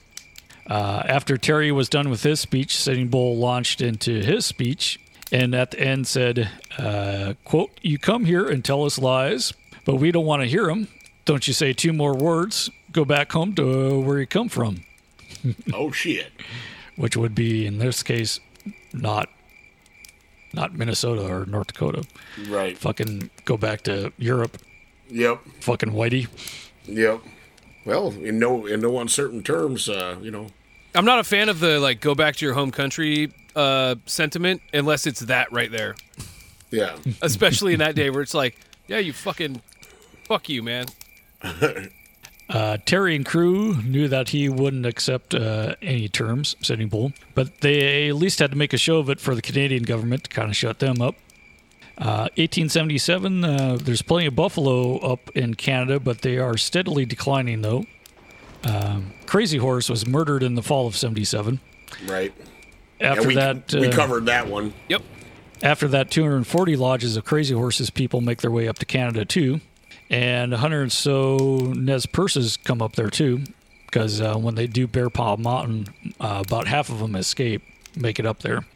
[0.66, 4.98] Uh, after Terry was done with his speech, Sitting Bull launched into his speech
[5.32, 9.52] and at the end said, uh, quote, You come here and tell us lies,
[9.84, 10.86] but we don't want to hear them.
[11.24, 14.84] Don't you say two more words, go back home to where you come from,
[15.72, 16.30] Oh shit.
[16.96, 18.38] which would be, in this case,
[18.92, 19.28] not
[20.54, 22.04] not Minnesota or North Dakota.
[22.48, 22.76] Right.
[22.76, 24.58] Fucking go back to Europe,
[25.08, 25.40] Yep.
[25.60, 26.28] fucking whitey.
[26.84, 27.20] Yep.
[27.86, 30.48] Well, in no in no uncertain terms, uh, you know.
[30.94, 34.62] I'm not a fan of the like go back to your home country uh, sentiment
[34.74, 35.94] unless it's that right there.
[36.70, 36.96] Yeah.
[37.22, 39.62] Especially in that day where it's like, yeah, you fucking
[40.24, 40.86] fuck you, man.
[42.50, 47.62] Uh, Terry and crew knew that he wouldn't accept uh, any terms, Sitting Bull, but
[47.62, 50.28] they at least had to make a show of it for the Canadian government to
[50.30, 51.14] kind of shut them up.
[51.96, 57.62] Uh, 1877, uh, there's plenty of buffalo up in Canada, but they are steadily declining,
[57.62, 57.86] though.
[58.64, 58.91] Um,
[59.32, 61.58] Crazy Horse was murdered in the fall of 77.
[62.04, 62.34] Right.
[63.00, 64.74] After and we, that, we uh, covered that one.
[64.90, 65.00] Yep.
[65.62, 69.62] after that, 240 lodges of Crazy Horses people make their way up to Canada too,
[70.10, 73.44] and 100 or so Nez Perces come up there too,
[73.86, 75.86] because uh, when they do Bear Paw Mountain,
[76.20, 77.62] uh, about half of them escape,
[77.96, 78.66] make it up there.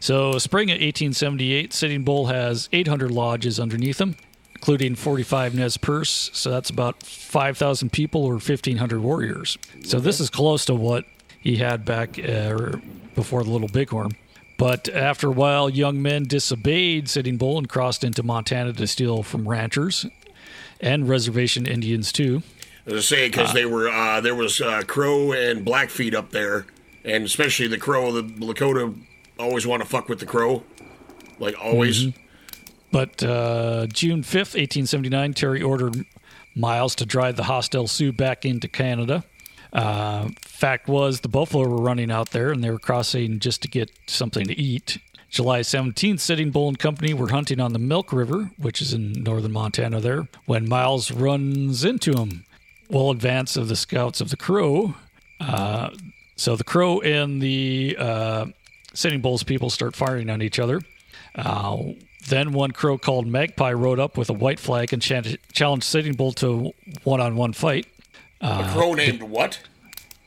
[0.00, 4.16] So, spring of 1878, Sitting Bull has 800 lodges underneath him,
[4.56, 6.30] including 45 Nez Perce.
[6.32, 9.58] So that's about 5,000 people or 1,500 warriors.
[9.84, 11.04] So this is close to what
[11.38, 12.76] he had back uh,
[13.14, 14.12] before the Little Bighorn.
[14.56, 19.22] But after a while, young men disobeyed Sitting Bull and crossed into Montana to steal
[19.22, 20.06] from ranchers
[20.80, 22.42] and reservation Indians too.
[22.88, 26.66] I say, because they were uh, there was uh, Crow and Blackfeet up there,
[27.04, 28.12] and especially the Crow.
[28.12, 28.96] The Lakota
[29.38, 30.62] always want to fuck with the Crow,
[31.38, 32.06] like always.
[32.96, 36.06] But uh, June 5th, 1879, Terry ordered
[36.54, 39.22] Miles to drive the hostile Sioux back into Canada.
[39.70, 43.68] Uh, fact was, the buffalo were running out there and they were crossing just to
[43.68, 44.96] get something to eat.
[45.28, 49.12] July 17th, Sitting Bull and Company were hunting on the Milk River, which is in
[49.12, 52.46] northern Montana there, when Miles runs into him.
[52.88, 54.94] Well, advance of the scouts of the Crow.
[55.38, 55.90] Uh,
[56.36, 58.46] so the Crow and the uh,
[58.94, 60.80] Sitting Bull's people start firing on each other.
[61.34, 61.92] Uh,
[62.28, 66.32] then one crow called Magpie rode up with a white flag and challenged Sitting Bull
[66.32, 66.72] to
[67.04, 67.86] one-on-one fight.
[68.40, 69.60] a uh, Crow named what?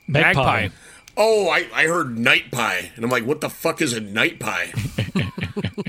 [0.08, 0.62] Magpie.
[0.62, 0.76] Magpie.
[1.18, 4.40] Oh, I, I heard Night Pie, and I'm like, what the fuck is a Night
[4.40, 4.72] Pie?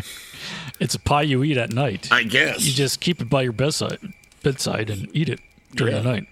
[0.80, 2.08] It's a pie you eat at night.
[2.10, 3.98] I guess You just keep it by your bedside,
[4.42, 5.38] bedside and eat it
[5.74, 6.00] during Yeah.
[6.00, 6.26] the night.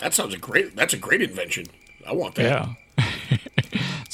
[0.00, 0.74] that sounds a great.
[0.74, 1.66] That's a great invention.
[2.04, 2.42] I want that.
[2.42, 2.74] Yeah.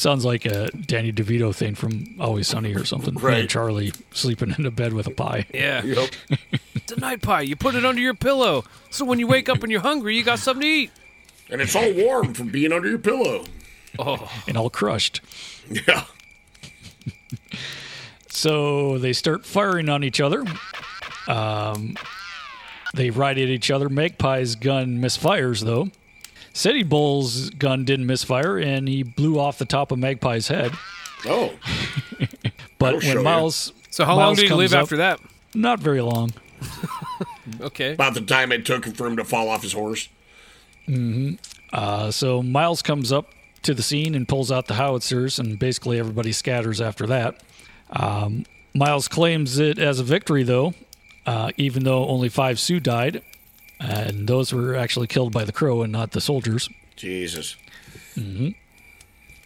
[0.02, 3.14] Sounds like a Danny DeVito thing from Always Sunny or something.
[3.14, 3.38] Right.
[3.42, 5.46] And Charlie sleeping in a bed with a pie.
[5.54, 5.84] Yeah.
[5.84, 6.10] Yep.
[6.74, 7.42] It's a night pie.
[7.42, 8.64] You put it under your pillow.
[8.90, 10.90] So when you wake up and you're hungry, you got something to eat.
[11.50, 13.44] and it's all warm from being under your pillow.
[13.96, 14.28] Oh.
[14.48, 15.20] and all crushed.
[15.70, 16.04] Yeah.
[18.28, 20.44] So they start firing on each other.
[21.28, 21.96] Um,
[22.94, 23.88] they ride at each other.
[23.88, 25.90] Magpie's gun misfires, though.
[26.52, 30.72] Sitting Bull's gun didn't misfire, and he blew off the top of Magpie's head.
[31.26, 31.52] Oh,
[32.78, 33.22] But That'll show when you.
[33.24, 35.20] Miles, So how long did he comes live up- after that?
[35.54, 36.32] Not very long.
[37.60, 37.92] Okay.
[37.94, 40.08] about the time it took for him to fall off his horse.
[40.88, 41.34] Mm-hmm.
[41.72, 43.28] Uh, so Miles comes up
[43.62, 47.42] to the scene and pulls out the howitzers, and basically everybody scatters after that.
[47.90, 50.74] Um, Miles claims it as a victory, though,
[51.26, 53.22] uh, even though only five Sioux died,
[53.82, 56.68] and those were actually killed by the Crow and not the soldiers.
[56.96, 57.56] Jesus.
[58.16, 58.50] Mm-hmm.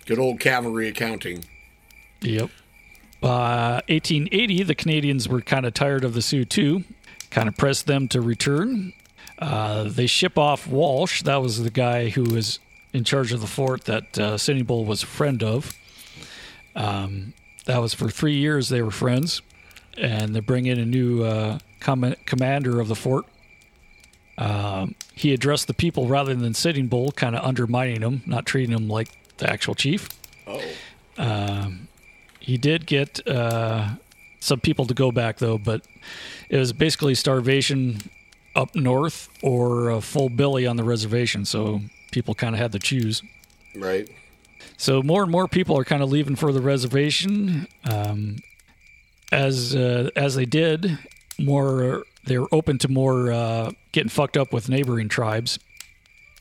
[0.05, 1.45] Good old cavalry accounting.
[2.21, 2.51] Yep.
[3.21, 6.85] By 1880, the Canadians were kind of tired of the Sioux too,
[7.31, 8.93] kind of pressed them to return.
[9.39, 11.23] Uh, they ship off Walsh.
[11.23, 12.59] That was the guy who was
[12.93, 15.77] in charge of the fort that uh, Sitting Bull was a friend of.
[16.75, 17.33] Um,
[17.65, 19.43] that was for three years they were friends,
[19.99, 23.27] and they bring in a new uh, com- commander of the fort.
[24.39, 28.75] Um, he addressed the people rather than Sitting Bull, kind of undermining them, not treating
[28.75, 30.09] them like the actual chief
[31.19, 31.73] Oh.
[32.41, 33.89] he did get uh,
[34.41, 35.83] some people to go back though, but
[36.49, 37.99] it was basically starvation
[38.55, 41.45] up north or a full billy on the reservation.
[41.45, 41.81] So
[42.13, 43.23] people kind of had to choose.
[43.75, 44.09] Right.
[44.77, 47.67] So more and more people are kind of leaving for the reservation.
[47.91, 48.37] Um,
[49.33, 50.99] as uh, as they did,
[51.39, 55.59] more they were open to more uh, getting fucked up with neighboring tribes.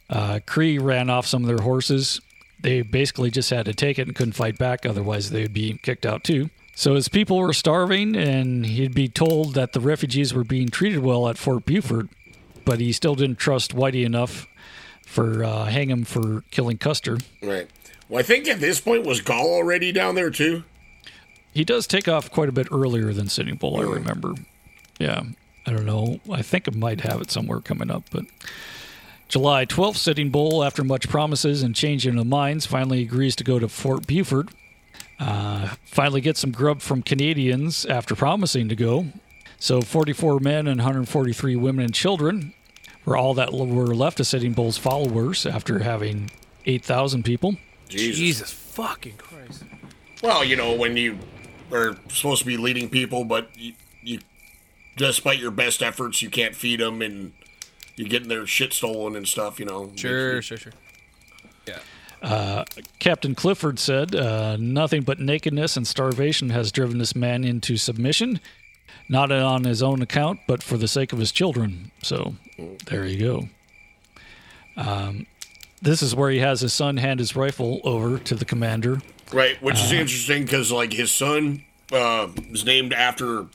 [0.10, 2.22] Uh, Cree ran off some of their horses.
[2.60, 6.06] They basically just had to take it and couldn't fight back, otherwise they'd be kicked
[6.06, 6.50] out too.
[6.76, 11.00] So his people were starving, and he'd be told that the refugees were being treated
[11.00, 12.10] well at Fort Buford,
[12.66, 14.48] but he still didn't trust Whitey enough
[15.06, 17.18] for uh, hang him for killing Custer.
[17.42, 17.70] Right.
[18.10, 20.64] Well, I think at this point was Gall already down there too.
[21.54, 24.34] He does take off quite a bit earlier than Sitting Bull, I remember.
[25.00, 25.24] Yeah.
[25.66, 26.20] I don't know.
[26.32, 28.26] I think it might have it somewhere coming up, but
[29.28, 33.58] July 12th, Sitting Bull, after much promises and changing of minds, finally agrees to go
[33.58, 34.50] to Fort Buford.
[35.20, 39.08] Uh, finally gets some grub from Canadians after promising to go.
[39.58, 42.54] So 44 men and 143 women and children
[43.06, 46.30] were all that were left of Sitting Bull's followers after having
[46.66, 47.56] 8,000 people.
[47.88, 48.18] Jesus.
[48.18, 49.64] Jesus fucking Christ.
[50.22, 51.18] Well, you know when you
[51.72, 53.74] are supposed to be leading people, but you,
[54.04, 54.20] you
[54.96, 57.34] despite your best efforts, you can't feed them, and
[57.96, 59.60] you're getting their shit stolen and stuff.
[59.60, 59.92] You know.
[59.96, 60.74] Sure, sure, sure.
[63.00, 68.40] Captain Clifford said, uh, Nothing but nakedness and starvation has driven this man into submission,
[69.08, 71.92] not on his own account, but for the sake of his children.
[72.02, 72.36] So
[72.86, 73.50] there you go.
[74.78, 75.28] Um,
[75.82, 79.02] this is where he has his son hand his rifle over to the commander.
[79.32, 83.48] Right, which is interesting because like his son uh, is named after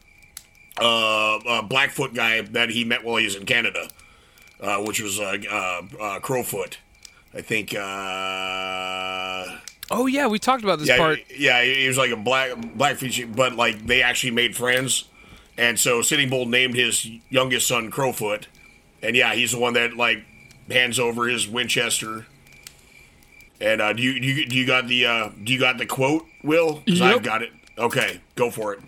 [0.81, 3.89] uh, a Blackfoot guy that he met while he was in Canada,
[4.61, 6.79] uh, which was uh, uh, uh, Crowfoot.
[7.35, 7.75] I think.
[7.75, 9.59] Uh,
[9.93, 11.19] Oh yeah, we talked about this yeah, part.
[11.37, 15.05] yeah, he was like a black Blackfeet, but like they actually made friends,
[15.59, 18.47] and so Sitting Bull named his youngest son Crowfoot,
[19.03, 20.23] and yeah, he's the one that like
[20.71, 22.27] hands over his Winchester.
[23.61, 25.87] And uh, do you do you, do you got the uh, do you got the
[25.87, 26.83] quote, Will?
[26.87, 27.51] 'Cause I've got it.
[27.77, 28.81] Okay, go for it.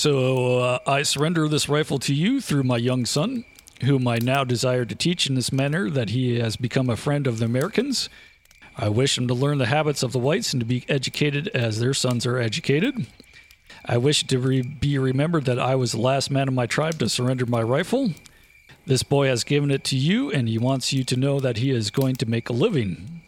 [0.00, 3.44] So uh, I surrender this rifle to you through my young son,
[3.82, 7.26] whom I now desire to teach in this manner that he has become a friend
[7.26, 8.08] of the Americans.
[8.78, 11.80] I wish him to learn the habits of the whites and to be educated as
[11.80, 13.08] their sons are educated.
[13.84, 16.98] I wish to re- be remembered that I was the last man of my tribe
[17.00, 18.12] to surrender my rifle.
[18.86, 21.70] This boy has given it to you, and he wants you to know that he
[21.72, 23.20] is going to make a living.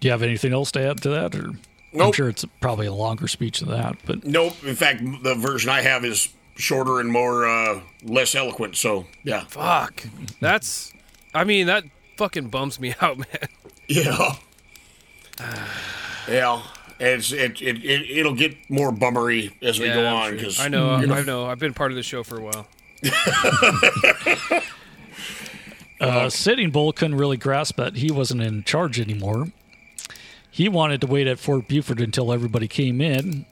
[0.00, 1.34] Do you have anything else to add to that?
[1.34, 1.52] Or
[2.00, 4.54] I'm sure it's probably a longer speech than that, but Nope.
[4.64, 8.76] In fact, the version I have is shorter and more uh, less eloquent.
[8.76, 10.04] So yeah, Fuck.
[10.40, 10.92] That's.
[11.34, 11.84] I mean, that
[12.16, 13.48] fucking bums me out, man.
[13.88, 14.34] yeah,
[16.28, 16.62] yeah.
[16.98, 20.36] It's it it, it it'll get more bummery as we Yeah, go I'm on sure.
[20.38, 21.44] because I know, I know.
[21.44, 22.66] I've been part of the show for a while.
[25.98, 29.48] Uh, Sitting Bull couldn't really grasp that he wasn't in charge anymore.
[30.56, 33.44] He wanted to wait at Fort Buford until everybody came in,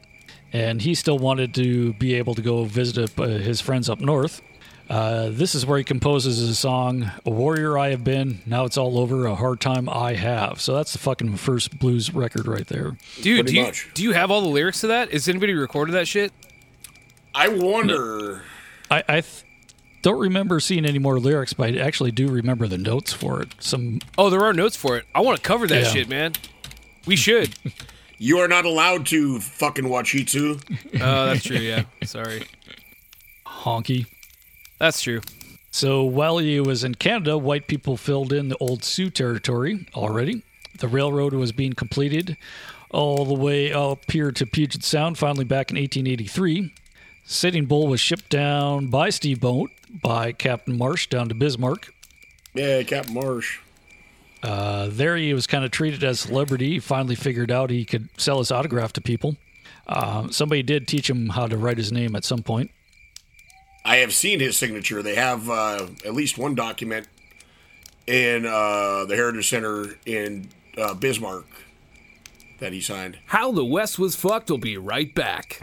[0.55, 4.40] and he still wanted to be able to go visit uh, his friends up north.
[4.88, 8.79] Uh, this is where he composes his song, A Warrior I Have Been, Now It's
[8.79, 10.62] All Over, A Hard Time I Have.
[10.62, 12.97] So that's the fucking first blues record right there.
[13.21, 13.90] Dude, Pretty do you, much.
[13.95, 15.11] do you have all the lyrics to that?
[15.12, 16.33] Has anybody recorded that shit?
[17.35, 18.43] I wonder.
[18.90, 19.45] I, I th-
[20.01, 23.49] don't remember seeing any more lyrics, but I actually do remember the notes for it.
[23.59, 25.05] Some Oh, there are notes for it.
[25.14, 25.88] I want to cover that Yeah.
[25.90, 26.33] shit, man.
[27.07, 27.55] We should.
[28.17, 30.62] You are not allowed to fucking wasichu.
[31.03, 31.57] Oh, that's true.
[31.57, 31.83] Yeah.
[32.05, 32.45] Sorry.
[33.45, 34.07] honky.
[34.79, 35.21] That's true.
[35.73, 40.43] So while he was in Canada, white people filled in the old Sioux territory already.
[40.79, 42.37] The railroad was being completed
[42.90, 46.73] all the way up here to Puget Sound, finally back in 1883.
[47.25, 49.71] Sitting Bull was shipped down by steamboat
[50.03, 51.93] by Captain Marsh down to Bismarck.
[52.55, 53.59] Yeah, Captain Marsh.
[54.45, 56.73] Uh, there he was kind of treated as a celebrity.
[56.73, 59.37] He finally figured out he could sell his autograph to people.
[59.87, 62.71] Uh, somebody did teach him how to write his name at some point.
[63.87, 65.03] I have seen his signature.
[65.03, 67.07] They have uh, at least one document
[68.07, 71.47] in uh, the Heritage Center in uh, Bismarck
[72.61, 73.19] that he signed.
[73.27, 75.59] How the West Was Fucked We'll be right back.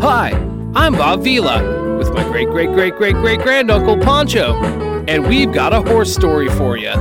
[0.00, 0.30] Hi,
[0.74, 4.60] I'm Bob Vila with my great great great great great granduncle Poncho,
[5.08, 6.94] and we've got a horse story for you.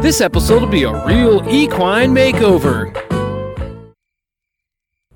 [0.00, 2.96] This episode will be a real equine makeover.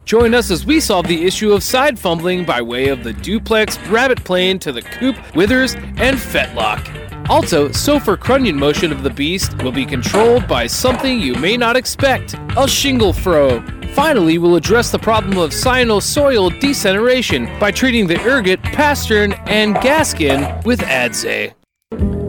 [0.04, 3.78] Join us as we solve the issue of side fumbling by way of the duplex
[3.88, 7.04] rabbet plane to the croup, withers, and fetlock.
[7.30, 11.74] Also, sofa crunion motion of the beast will be controlled by something you may not
[11.74, 13.64] expect a shingle froe.
[13.94, 20.62] Finally, we'll address the problem of sinusoidal deceleration by treating the ergot, pastern, and gaskin
[20.66, 21.54] with Adze.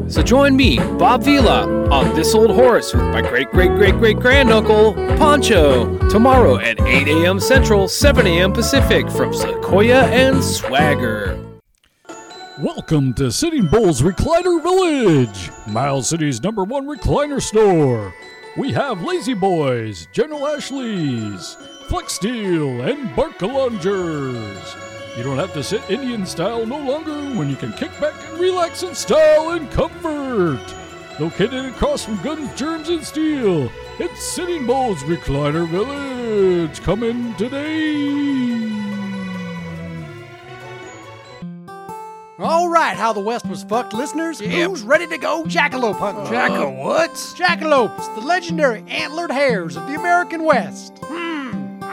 [0.07, 4.19] So join me, Bob Vila, on This Old Horse with my great great great great
[4.19, 7.39] granduncle, Poncho, tomorrow at 8 a.m.
[7.39, 8.53] Central, 7 a.m.
[8.53, 11.39] Pacific from Sequoia and Swagger.
[12.59, 18.13] Welcome to Sitting Bull's Recliner Village, Miles City's number one recliner store.
[18.57, 24.84] We have La-Z-Boys, General Ashley's, Flexsteel, and Barcaloungers.
[25.17, 28.37] You don't have to sit Indian style no longer when you can kick back and
[28.37, 30.59] relax in style and comfort.
[31.21, 36.81] Located across from Guns, Germs, and Steel, it's Sitting Bull's Recliner Village.
[36.81, 38.75] Come in today.
[42.37, 44.41] All right, how the West was fucked, listeners.
[44.41, 46.25] Who's ready to go jackalope hunting?
[46.25, 47.11] Jackal what?
[47.11, 50.97] Jackalopes, the legendary antlered hares of the American West.
[51.01, 51.24] Hmm,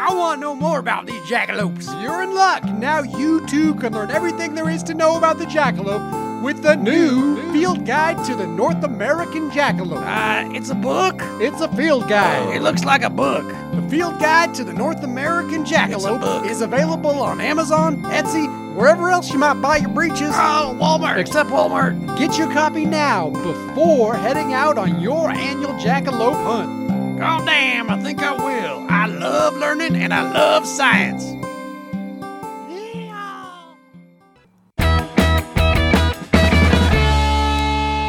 [0.04, 1.86] I want to know more about these jackalopes.
[2.02, 2.64] You're in luck.
[2.64, 6.74] Now you too can learn everything there is to know about the jackalope with the
[6.74, 10.02] new Field Guide to the North American Jackalope.
[10.04, 11.14] Uh, it's a book?
[11.40, 12.56] It's a field guide.
[12.56, 13.46] It looks like a book.
[13.76, 15.64] The Field Guide to the North American.
[15.64, 20.32] Jackalope is available on Amazon, Etsy, wherever else you might buy your breeches.
[20.32, 21.18] Oh, Walmart.
[21.18, 22.18] Except Walmart.
[22.18, 26.81] Get your copy now before heading out on your annual jackalope hunt.
[27.22, 28.84] God damn, I think I will.
[28.90, 31.22] I love learning and I love science.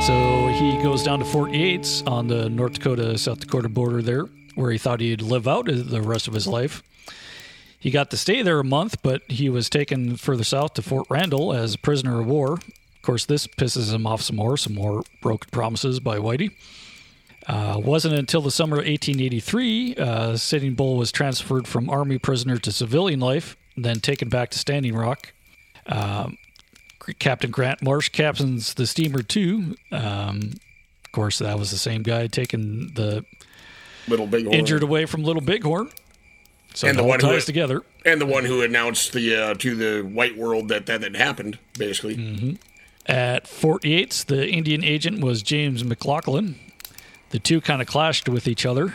[0.07, 4.25] So he goes down to Fort Yates on the North Dakota South Dakota border there,
[4.55, 6.81] where he thought he'd live out the rest of his life.
[7.77, 11.05] He got to stay there a month, but he was taken further south to Fort
[11.11, 12.53] Randall as a prisoner of war.
[12.53, 16.53] Of course, this pisses him off some more, some more broken promises by Whitey.
[17.47, 22.57] Uh, wasn't until the summer of 1883 uh, Sitting Bull was transferred from army prisoner
[22.57, 25.33] to civilian life, then taken back to Standing Rock.
[25.87, 26.37] Um,
[27.19, 29.75] Captain Grant Marsh captains the steamer too.
[29.91, 30.53] Um,
[31.05, 33.25] of course, that was the same guy taking the
[34.07, 35.89] Little bighorn injured away from Little Bighorn.
[36.73, 37.81] So And the one who ties had- together.
[38.05, 41.59] and the one who announced the uh, to the white world that that had happened,
[41.77, 42.57] basically.
[43.05, 46.55] At Fort Yates, the Indian agent was James McLaughlin.
[47.33, 48.93] The two kind of clashed with each other.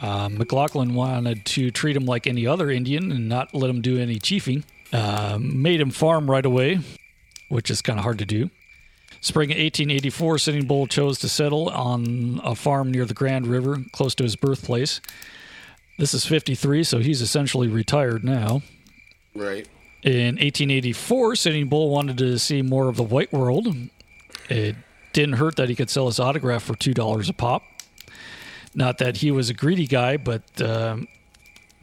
[0.00, 3.98] Uh, McLaughlin wanted to treat him like any other Indian and not let him do
[3.98, 4.64] any chiefing.
[4.94, 6.78] Uh, made him farm right away,
[7.50, 8.48] which is kind of hard to do.
[9.20, 13.84] Spring of 1884, Sitting Bull chose to settle on a farm near the Grand River,
[13.92, 15.02] close to his birthplace.
[15.98, 18.62] This is 53, so he's essentially retired now.
[19.34, 19.68] Right.
[20.02, 23.68] In 1884, Sitting Bull wanted to see more of the white world.
[24.48, 24.76] It
[25.20, 27.62] didn't hurt that he could sell his autograph for $2 a pop.
[28.74, 31.08] Not that he was a greedy guy, but um,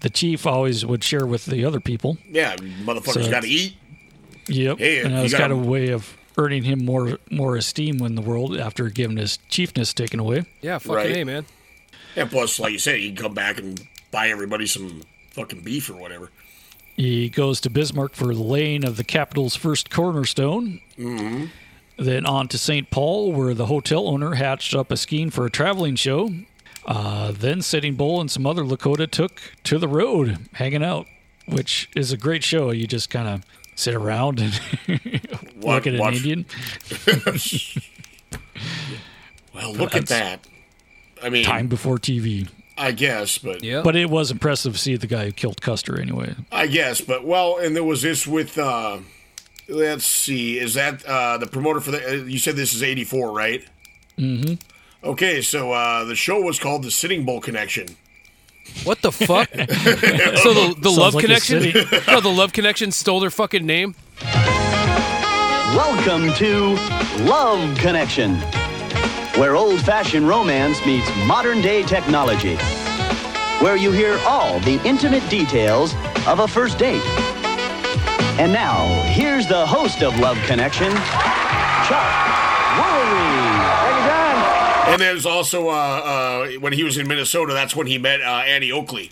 [0.01, 2.17] the chief always would share with the other people.
[2.29, 3.75] Yeah, motherfuckers So- got to eat.
[4.47, 4.77] Yep.
[4.79, 7.17] Hey, if and that was got kind of a- a way of earning him more
[7.31, 10.43] more esteem in the world after giving his chiefness taken away.
[10.61, 11.15] Yeah, fucking Right.
[11.17, 11.45] A, man.
[12.15, 13.81] And plus, like you said, he can come back and
[14.11, 16.29] buy everybody some fucking beef or whatever.
[16.97, 20.79] He goes to Bismarck for the laying of the capital's first cornerstone.
[20.99, 21.45] Mm-hmm.
[21.97, 22.89] Then on to St.
[22.89, 26.29] Paul, where the hotel owner hatched up a scheme for a traveling show.
[26.85, 31.05] Uh, then Sitting Bull and some other Lakota took to the road, hanging out,
[31.47, 32.71] which is a great show.
[32.71, 34.59] You just kind of sit around and
[35.63, 36.45] look at an watch- Indian.
[39.53, 40.39] Well, look at that.
[41.21, 42.49] I mean, Time before TV.
[42.75, 43.81] I guess, but Yeah.
[43.83, 46.35] But it was impressive to see the guy who killed Custer anyway.
[46.51, 48.57] I guess, but well, and there was this with.
[48.57, 48.97] uh
[49.73, 52.07] Let's see, is that uh the promoter for the?
[52.07, 53.65] Uh, you said this is '84, right?
[54.19, 54.53] Mm-hmm.
[55.03, 57.87] Okay, so uh the show was called the Sitting Bull Connection.
[58.83, 59.49] What the fuck?
[59.55, 61.61] so the, the love like connection?
[61.61, 61.87] city.
[62.07, 63.95] no, the love connection stole their fucking name.
[65.75, 66.75] Welcome to
[67.23, 68.35] Love Connection,
[69.41, 72.57] where old fashioned romance meets modern day technology,
[73.59, 75.95] where you hear all the intimate details
[76.27, 77.01] of a first date.
[78.39, 82.13] And now, here's the host of Love Connection, Chuck
[82.79, 83.29] Woolery.
[83.79, 84.89] Thank you, John.
[84.89, 88.41] And there's also uh, uh, when he was in Minnesota, that's when he met uh,
[88.43, 89.11] Annie Oakley,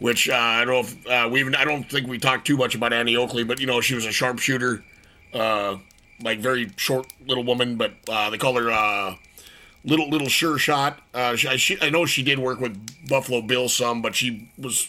[0.00, 2.56] which uh, I don't know if uh, we even I don't think we talked too
[2.56, 4.82] much about Annie Oakley, but you know she was a sharpshooter,
[5.32, 5.76] uh,
[6.20, 9.14] like very short little woman, but uh, they call her uh,
[9.84, 10.98] little little sure shot.
[11.14, 14.50] Uh, she, I, she, I know she did work with Buffalo Bill some, but she
[14.58, 14.88] was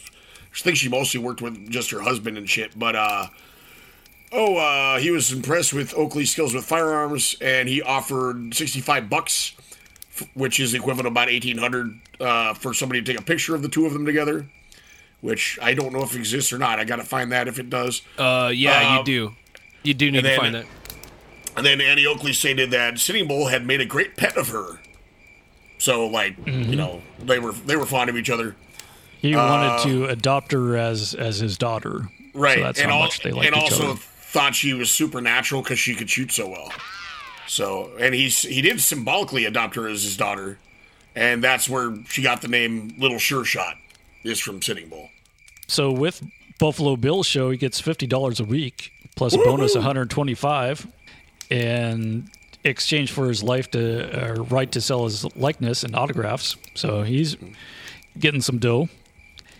[0.54, 2.78] I think she mostly worked with just her husband and shit.
[2.78, 3.26] But uh,
[4.34, 9.08] oh, uh, he was impressed with Oakley's skills with firearms, and he offered sixty five
[9.08, 9.54] bucks
[10.34, 13.62] which is equivalent to about eighteen hundred uh, for somebody to take a picture of
[13.62, 14.46] the two of them together.
[15.20, 16.78] Which I don't know if it exists or not.
[16.78, 18.02] I got to find that if it does.
[18.18, 19.34] Uh, yeah, Um, you do.
[19.82, 20.66] You do need and to then- find that.
[21.56, 24.80] And then Annie Oakley stated that Sitting Bull had made a great pet of her.
[25.78, 26.70] So like Mm-hmm.
[26.70, 28.54] you know they were they were fond of each other,
[29.18, 32.02] He wanted to adopt her as as his daughter.
[32.34, 32.58] Uh, right?
[32.58, 34.00] So that's and how al- much they liked each also other.
[34.34, 36.70] Thought she was supernatural because she could shoot so well.
[37.46, 40.58] So and he's he did symbolically adopt her as his daughter,
[41.14, 43.76] and that's where she got the name Little Sure Shot.
[44.24, 45.10] Is from Sitting Bull.
[45.66, 46.22] So with
[46.58, 50.86] Buffalo Bill show, he gets fifty dollars a week plus a bonus, one hundred twenty-five,
[51.50, 52.30] and
[52.64, 56.56] exchange for his life to uh, right to sell his likeness and autographs.
[56.74, 57.36] So he's
[58.18, 58.88] getting some dough.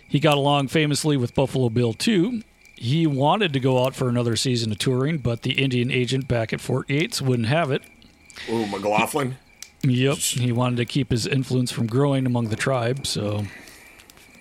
[0.07, 2.41] He got along famously with Buffalo Bill too.
[2.75, 6.51] He wanted to go out for another season of touring, but the Indian agent back
[6.51, 7.81] at Fort Yates wouldn't have it.
[8.49, 9.37] Ooh, McLaughlin.
[9.83, 13.43] Yep, he wanted to keep his influence from growing among the tribe, so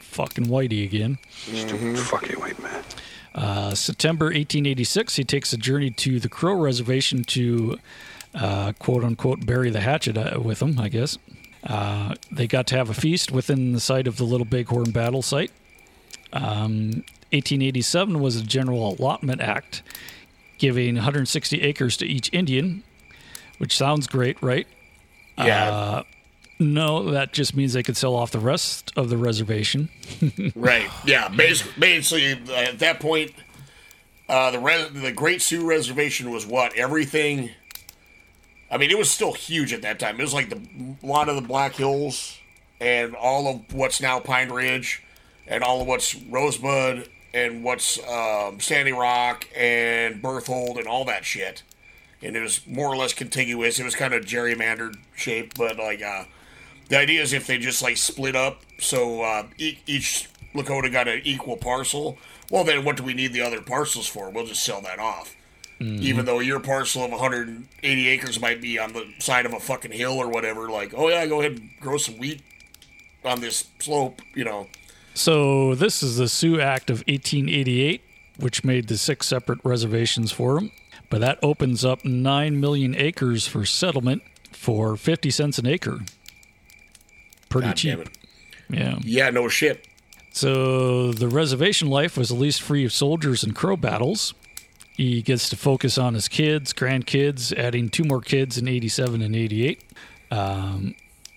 [0.01, 1.19] fucking Whitey again.
[1.97, 2.83] Fuck you, white man.
[3.35, 7.79] Uh, September 1886, he takes a journey to the Crow Reservation to
[8.35, 11.19] uh, quote unquote bury the hatchet uh, with him, I guess.
[11.63, 15.23] Uh, they got to have a feast within the site of the Little Bighorn battle
[15.23, 15.51] site.
[16.35, 19.83] Um, 1887 was a General Allotment Act,
[20.59, 22.83] giving 160 acres to each Indian,
[23.59, 24.67] which sounds great, right?
[25.39, 25.71] Yeah.
[25.71, 26.03] Uh,
[26.59, 29.89] no, that just means they could sell off the rest of the reservation.
[30.55, 30.89] Right.
[31.05, 31.29] Yeah.
[31.29, 33.33] Basically, basically at that point,
[34.29, 37.51] uh, the res- the Great Sioux Reservation was what everything.
[38.71, 40.19] I mean, it was still huge at that time.
[40.19, 40.61] It was like the
[41.03, 42.39] a lot of the Black Hills
[42.81, 45.03] and all of what's now Pine Ridge,
[45.47, 51.25] and all of what's Rosebud and what's um, Standing Rock and Berthold and all that
[51.25, 51.63] shit.
[52.23, 53.79] And it was more or less contiguous.
[53.79, 56.25] It was kind of gerrymandered shape, but like uh,
[56.89, 61.09] the idea is if they just like split up, so uh, e- each Lakota got
[61.09, 62.17] an equal parcel.
[62.51, 64.31] Well, then what do we need the other parcels for?
[64.31, 65.35] We'll just sell that off.
[65.81, 69.91] Even though your parcel of 180 acres might be on the side of a fucking
[69.91, 72.43] hill or whatever, like, oh yeah, go ahead and grow some wheat
[73.25, 74.69] on this slope, you know.
[75.15, 78.03] So this is the Sioux Act of 1888,
[78.39, 80.73] which made the six separate reservations for them.
[81.09, 86.01] But that opens up 9 million acres for settlement for 50 cents an acre.
[87.49, 88.09] Pretty God cheap.
[88.69, 88.99] Yeah.
[89.03, 89.87] Yeah, no shit.
[90.33, 94.35] So the reservation life was at least free of soldiers and crow battles.
[94.97, 99.37] He gets to focus on his kids, grandkids, adding two more kids in 87 and
[99.37, 99.83] 88.
[100.33, 100.95] Um,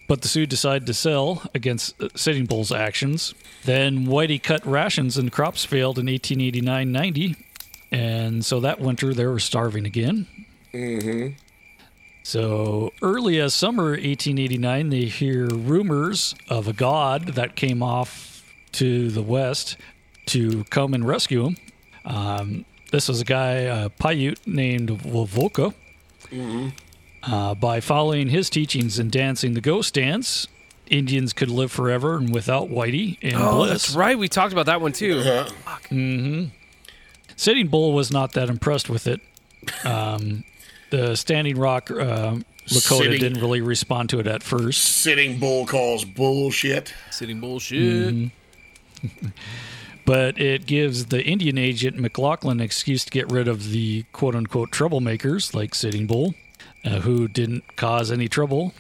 [0.08, 3.34] but the Sioux decide to sell against uh, Sitting Bull's actions.
[3.66, 7.36] Then Whitey cut rations and crops failed in 1889 90.
[7.92, 10.28] And so that winter they were starving again.
[10.74, 11.34] Mm-hmm.
[12.24, 18.44] So early as summer 1889, they hear rumors of a god that came off
[18.74, 19.78] to the west
[20.28, 21.58] to come and rescue him.
[22.04, 25.74] Um, this was a guy, a Paiute named Wovoka.
[26.30, 26.70] Mm-hmm.
[27.30, 30.48] Uh, by following his teachings and dancing the ghost dance,
[30.90, 33.70] Indians could live forever and without Whitey and Oh, bliss.
[33.70, 34.18] that's right.
[34.18, 35.22] We talked about that one too.
[35.90, 36.46] hmm
[37.36, 39.20] Sitting Bull was not that impressed with it.
[39.84, 40.44] Um,
[40.90, 44.82] the Standing Rock uh, Lakota Sitting- didn't really respond to it at first.
[44.84, 46.94] Sitting Bull calls bullshit.
[47.12, 48.14] Sitting bullshit.
[48.16, 48.32] Mhm.
[50.06, 54.34] but it gives the Indian agent McLaughlin an excuse to get rid of the quote
[54.36, 56.34] unquote troublemakers like Sitting Bull,
[56.86, 58.74] uh, who didn't cause any trouble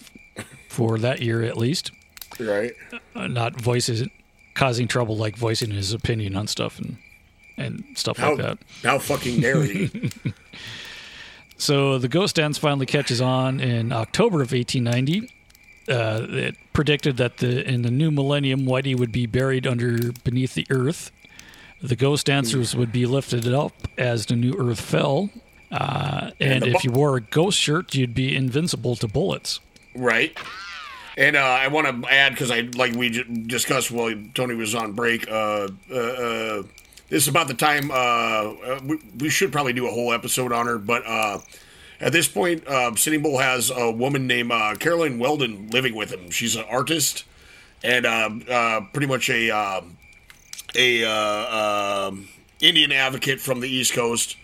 [0.70, 1.92] for that year at least.
[2.40, 2.74] Right.
[3.16, 4.08] Uh, not voices
[4.54, 6.98] causing trouble like voicing his opinion on stuff and
[7.58, 8.58] and stuff How, like that.
[8.84, 10.12] how fucking dare he?
[11.58, 15.32] So the ghost dance finally catches on in October of 1890.
[15.90, 20.54] Uh, it predicted that the in the new millennium, Whitey would be buried under beneath
[20.54, 21.12] the earth.
[21.82, 25.30] The ghost dancers would be lifted up as the new earth fell.
[25.72, 29.60] Uh, and the if bu- you wore a ghost shirt, you'd be invincible to bullets.
[29.96, 30.38] Right.
[31.18, 34.76] And uh, I want to add because I like we j- discussed while Tony was
[34.76, 35.28] on break.
[35.30, 36.64] Uh, uh, uh,
[37.10, 40.52] this is about the time uh, uh, we, we should probably do a whole episode
[40.52, 41.40] on her, but uh,
[42.00, 46.12] at this point, uh, Sitting Bull has a woman named uh, Caroline Weldon living with
[46.12, 46.30] him.
[46.30, 47.24] She's an artist
[47.84, 49.82] and uh, uh, pretty much a uh,
[50.76, 52.28] a uh, um
[52.60, 54.36] Indian advocate from the East Coast.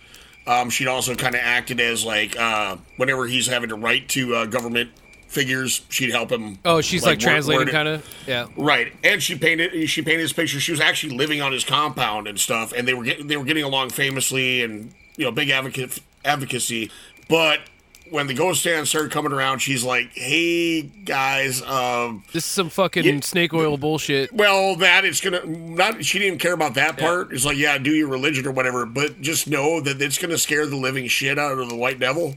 [0.46, 4.36] Um, she'd also kind of acted as like uh, whenever he's having to write to
[4.36, 4.92] uh, government
[5.28, 6.60] figures, she'd help him.
[6.66, 8.08] Oh, she's like, word- translating kind of.
[8.28, 8.48] Yeah.
[8.58, 10.60] Right, and she painted she painted his picture.
[10.60, 13.46] She was actually living on his compound and stuff, and they were getting they were
[13.46, 16.92] getting along famously, and you know, big advocate advocacy.
[17.30, 17.62] But
[18.10, 22.70] when the ghost stand started coming around, she's like, "Hey guys, um, This is some
[22.70, 24.32] fucking snake oil bullshit.
[24.34, 26.04] well, that it's gonna not.
[26.06, 27.34] She didn't care about that part.
[27.34, 30.66] It's like, yeah, do your religion or whatever, but just know that it's gonna scare
[30.66, 32.36] the living shit out of the white devil,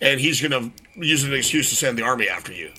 [0.00, 2.70] and he's gonna use an excuse to send the army after you.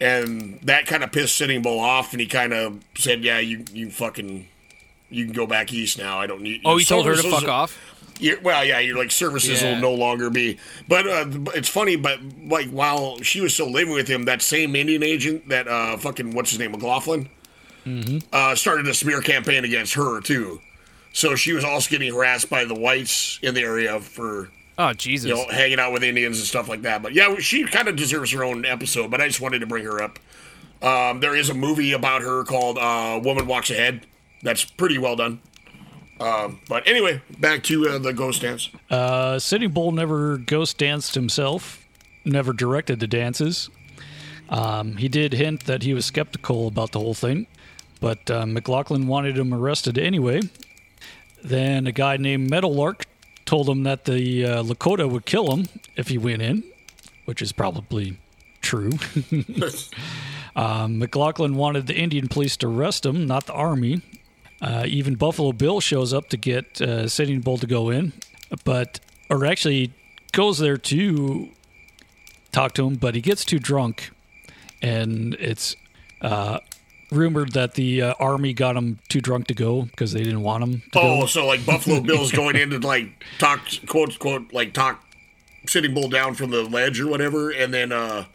[0.00, 3.64] And that kind of pissed Sitting Bull off, and he kind of said, "Yeah, you
[3.72, 4.48] you fucking
[5.10, 6.18] you can go back east now.
[6.18, 7.76] I don't need." Oh, he told her to fuck off.
[8.20, 9.74] Yeah, well, yeah, you're like services Yeah.
[9.74, 10.58] will no longer be.
[10.88, 14.76] But uh, it's funny, but like while she was still living with him, that same
[14.76, 17.28] Indian agent that uh, fucking what's his name McLaughlin
[17.86, 18.18] Mm-hmm.
[18.30, 20.60] uh, started a smear campaign against her too.
[21.14, 25.28] So she was also getting harassed by the whites in the area for Oh Jesus!
[25.30, 27.02] you know hanging out with Indians and stuff like that.
[27.02, 29.10] But yeah, she kind of deserves her own episode.
[29.10, 30.18] But I just wanted to bring her up.
[30.82, 34.06] Um, there is a movie about her called uh, "Woman Walks Ahead."
[34.42, 35.40] That's pretty well done.
[36.20, 38.68] Um, but anyway, back to uh, the ghost dance.
[38.90, 41.86] Uh, Sitting Bull never ghost danced himself,
[42.24, 43.70] never directed the dances.
[44.50, 47.46] Um, he did hint that he was skeptical about the whole thing,
[48.00, 50.42] but uh, McLaughlin wanted him arrested anyway.
[51.42, 53.06] Then a guy named Meadowlark
[53.46, 55.66] told him that the uh, Lakota would kill him
[55.96, 56.64] if he went in,
[57.24, 58.18] which is probably
[58.60, 58.90] true.
[60.54, 64.02] um, McLaughlin wanted the Indian police to arrest him, not the army.
[64.60, 68.12] Uh, even Buffalo Bill shows up to get uh, Sitting Bull to go in,
[68.64, 69.00] but
[69.30, 69.92] or actually
[70.32, 71.48] goes there to
[72.52, 74.10] talk to him, but he gets too drunk,
[74.82, 75.76] and it's
[76.20, 76.58] uh,
[77.10, 80.62] rumored that the uh, army got him too drunk to go because they didn't want
[80.62, 80.82] him.
[80.92, 81.26] To Oh, go.
[81.26, 85.02] so like Buffalo Bill's going in to like talk quote quote like talk
[85.66, 88.26] Sitting Bull down from the ledge or whatever, and then uh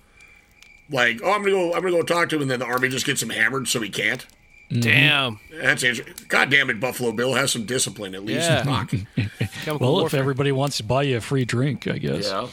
[0.90, 2.90] like oh I'm gonna go I'm gonna go talk to him, and then the army
[2.90, 4.26] just gets him hammered so he can't.
[4.70, 5.40] Damn.
[5.52, 6.26] That's interesting.
[6.28, 8.50] God damn it, Buffalo Bill has some discipline at least.
[8.50, 8.64] Yeah.
[8.64, 8.90] Fuck.
[9.64, 12.30] Chemical well, if everybody wants to buy you a free drink, I guess.
[12.30, 12.48] yeah.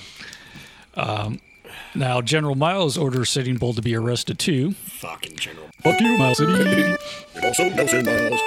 [0.95, 1.41] Um,
[1.95, 4.73] now, General Miles orders Sitting Bull to be arrested too.
[4.73, 5.69] Fucking general.
[5.83, 6.97] Fuck you, Miles City.
[7.43, 8.41] Also Nelson Miles.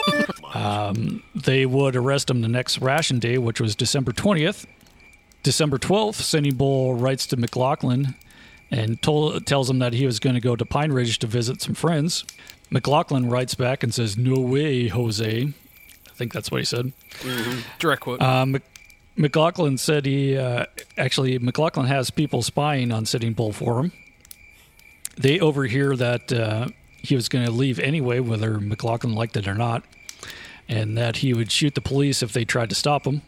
[0.53, 4.66] Um, they would arrest him the next ration day, which was December 20th.
[5.43, 8.16] December 12th, Sitting Bull writes to McLaughlin
[8.76, 11.62] and told, tells him that he was going to go to Pine Ridge to visit
[11.62, 12.26] some friends.
[12.70, 15.44] McLaughlin writes back and says, No way, Jose.
[15.44, 16.92] I think that's what he said.
[17.80, 18.22] Direct quote.
[18.22, 18.64] Uh, Mc-
[19.16, 20.66] McLaughlin said he uh,
[20.98, 23.92] actually, McLaughlin has people spying on Sitting Bull for him.
[25.18, 26.68] They overhear that uh,
[26.98, 29.84] he was going to leave anyway, whether McLaughlin liked it or not,
[30.68, 33.22] and that he would shoot the police if they tried to stop him.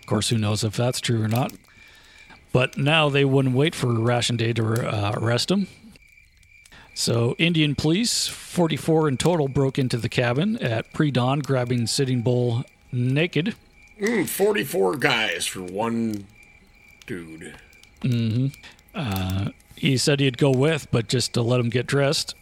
[0.00, 1.52] Of course, who knows if that's true or not.
[2.52, 5.68] But now they wouldn't wait for Ration Day to uh, arrest him.
[6.94, 12.20] So, Indian police, 44 in total, broke into the cabin at pre dawn, grabbing Sitting
[12.20, 13.54] Bull naked.
[13.98, 16.26] Mm, 44 guys for one
[17.06, 17.54] dude.
[18.02, 18.48] Mm-hmm.
[18.94, 22.34] Uh, he said he'd go with, but just to let him get dressed.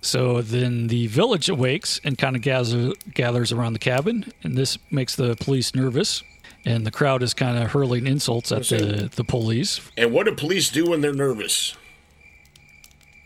[0.00, 4.78] So then the village awakes and kind of gather, gathers around the cabin, and this
[4.90, 6.22] makes the police nervous.
[6.64, 9.80] And the crowd is kind of hurling insults at the, the police.
[9.96, 11.76] And what do police do when they're nervous?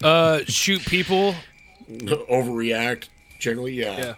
[0.03, 1.35] Uh, shoot people.
[1.89, 3.09] Overreact,
[3.39, 3.99] generally, yeah.
[3.99, 4.15] Yeah.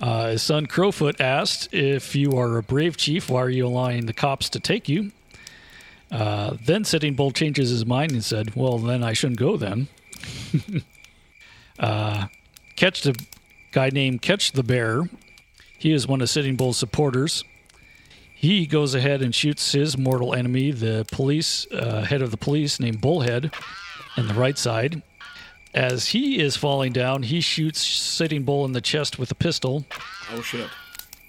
[0.00, 4.06] Uh, his son Crowfoot asked, If you are a brave chief, why are you allowing
[4.06, 5.12] the cops to take you?
[6.10, 9.88] Uh, then Sitting Bull changes his mind and said, Well, then I shouldn't go then.
[11.78, 12.26] uh,
[12.76, 13.18] Catch the
[13.72, 15.08] guy named Catch the Bear.
[15.78, 17.44] He is one of Sitting Bull's supporters.
[18.44, 22.78] He goes ahead and shoots his mortal enemy, the police uh, head of the police
[22.78, 23.50] named Bullhead,
[24.18, 25.00] in the right side.
[25.72, 29.86] As he is falling down, he shoots Sitting Bull in the chest with a pistol.
[30.30, 30.68] Oh, shit.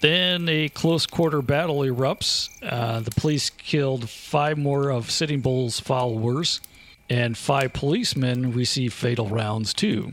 [0.02, 2.50] Then a close quarter battle erupts.
[2.62, 6.60] Uh, the police killed five more of Sitting Bull's followers,
[7.08, 10.12] and five policemen receive fatal rounds too.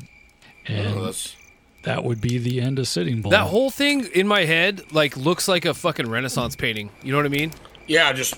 [0.68, 1.36] And Oh, that's-
[1.84, 3.32] that would be the end of Sitting Bull.
[3.32, 6.90] That whole thing in my head like looks like a fucking Renaissance painting.
[7.04, 7.52] You know what I mean?
[7.88, 8.38] Yeah, just, uh,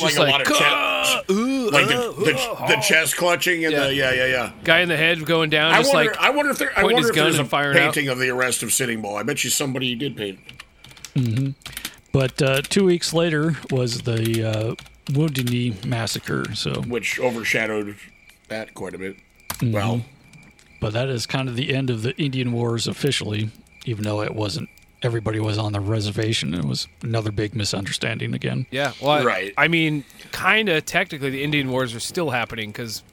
[0.00, 3.74] like Just a lot of chest, ooh, like the, uh, the, the chest clutching and
[3.74, 4.52] the yeah yeah yeah.
[4.64, 5.92] Guy in the head going down, I wonder.
[5.92, 6.70] like I wonder if there.
[6.78, 7.94] I wonder his if gun there's a and firing out.
[7.94, 9.16] painting of the arrest of Sitting Bull.
[9.16, 10.38] I bet you somebody did paint.
[11.14, 11.50] Mm-hmm.
[12.12, 14.74] But uh, two weeks later was the uh,
[15.12, 16.54] Wounded Knee massacre.
[16.54, 17.96] So, which overshadowed
[18.48, 19.16] that quite a bit.
[19.58, 19.72] Mhm.
[19.72, 20.02] Well,
[20.80, 23.50] but that is kind of the end of the Indian Wars officially,
[23.84, 24.68] even though it wasn't.
[25.00, 26.54] Everybody was on the reservation.
[26.54, 28.66] It was another big misunderstanding again.
[28.72, 29.54] Yeah, well, I- Right.
[29.56, 33.04] I mean, kind of technically, the Indian Wars are still happening because,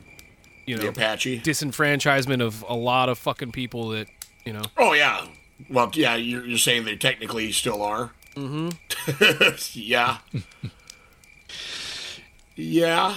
[0.65, 4.07] you know, The Apache disenfranchisement of a lot of fucking people that,
[4.45, 4.63] you know.
[4.77, 5.27] Oh yeah.
[5.69, 6.15] Well, yeah.
[6.15, 8.11] You're, you're saying they technically still are.
[8.35, 8.69] Mm-hmm.
[9.79, 10.17] yeah.
[12.55, 13.15] yeah.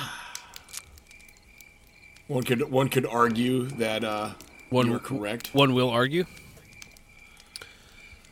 [2.28, 4.30] One could one could argue that uh,
[4.70, 5.54] One you're correct.
[5.54, 6.24] One will argue.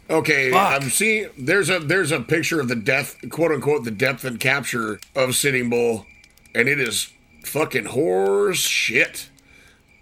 [0.09, 0.83] Okay, Fuck.
[0.83, 4.39] I'm seeing there's a there's a picture of the death quote unquote the depth and
[4.39, 6.07] capture of Sitting Bull,
[6.55, 7.11] and it is
[7.43, 9.31] fucking horse shit.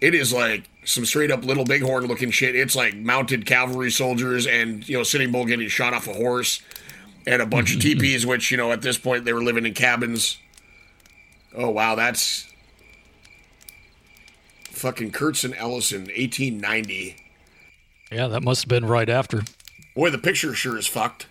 [0.01, 2.55] It is like some straight up little bighorn looking shit.
[2.55, 6.61] It's like mounted cavalry soldiers and you know Sitting Bull getting shot off a horse,
[7.25, 9.73] and a bunch of teepees, which you know at this point they were living in
[9.73, 10.37] cabins.
[11.55, 12.51] Oh wow, that's
[14.75, 17.15] fucking Kurz and Allison, 1890.
[18.11, 19.43] Yeah, that must have been right after.
[19.95, 21.27] Boy, the picture sure is fucked.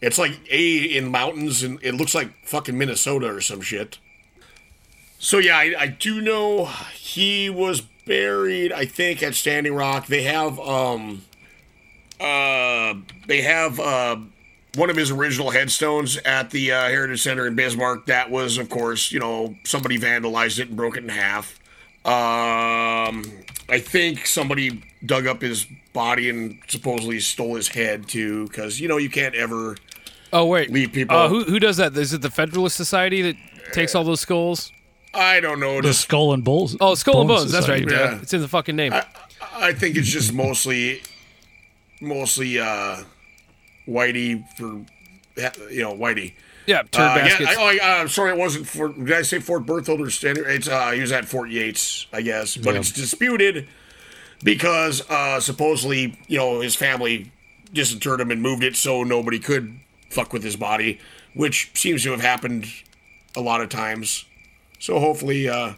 [0.00, 3.98] It's like a in mountains, and it looks like fucking Minnesota or some shit.
[5.18, 8.72] So yeah, I, I do know he was buried.
[8.72, 10.06] I think at Standing Rock.
[10.06, 11.22] They have um,
[12.20, 12.94] uh,
[13.26, 14.16] they have uh,
[14.74, 18.06] one of his original headstones at the uh, Heritage Center in Bismarck.
[18.06, 21.58] That was, of course, you know, somebody vandalized it and broke it in half.
[22.04, 23.24] Um,
[23.68, 28.88] I think somebody dug up his body and supposedly stole his head too, because you
[28.88, 29.76] know you can't ever.
[30.32, 31.16] Oh wait, leave people.
[31.16, 31.96] Uh, who who does that?
[31.96, 33.36] Is it the Federalist Society that
[33.72, 34.72] takes all those skulls?
[35.14, 35.76] I don't know.
[35.76, 36.76] The Just, Skull and Bulls.
[36.80, 37.52] Oh, Skull and Bone Bones.
[37.52, 37.88] That's right.
[37.88, 38.18] Yeah.
[38.22, 38.94] It's in the fucking name.
[39.54, 41.02] I think it's just mostly,
[42.00, 43.02] mostly uh,
[43.86, 44.84] Whitey for,
[45.70, 46.32] you know, Whitey.
[46.66, 47.50] Yeah, turd Uh, yeah, baskets.
[47.50, 48.96] I, oh, I, uh, sorry, it wasn't Fort.
[48.96, 50.46] Did I say Fort Berthold or Standard?
[50.48, 52.80] It's uh, he was at Fort Yates, I guess, but Yeah.
[52.80, 53.68] it's disputed
[54.44, 57.30] because uh, supposedly, you know, his family
[57.72, 59.78] disinterred him and moved it so nobody could
[60.10, 60.98] fuck with his body,
[61.34, 62.66] which seems to have happened
[63.36, 64.24] a lot of times.
[64.78, 65.74] So hopefully, uh,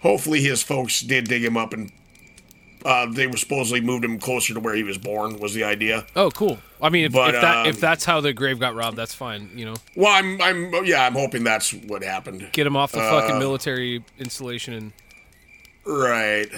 [0.00, 1.92] hopefully his folks did dig him up and
[2.84, 5.38] uh, they were supposedly moved him closer to where he was born.
[5.38, 6.06] Was the idea?
[6.16, 6.58] oh, cool.
[6.80, 9.14] I mean, if, But, if that um, if that's how the grave got robbed, that's
[9.14, 9.50] fine.
[9.54, 12.48] You know, Well, I'm, I'm, yeah, I'm hoping that's what happened.
[12.52, 14.92] get him off the fucking Uh, military installation and
[15.84, 16.48] Right.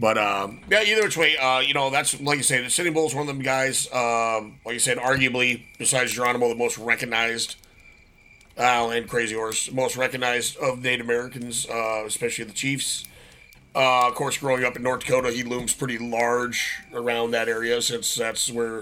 [0.00, 2.92] But um, yeah, either which way, uh, you know, that's like you say, the Sitting
[2.92, 3.92] Bull's one of them guys.
[3.92, 7.56] Um, like you said, arguably, besides Geronimo, the most recognized,
[8.56, 13.04] uh, and Crazy Horse, most recognized of Native Americans, uh, especially the Chiefs.
[13.78, 17.80] Uh, of course, growing up in North Dakota, he looms pretty large around that area
[17.80, 18.80] since that's where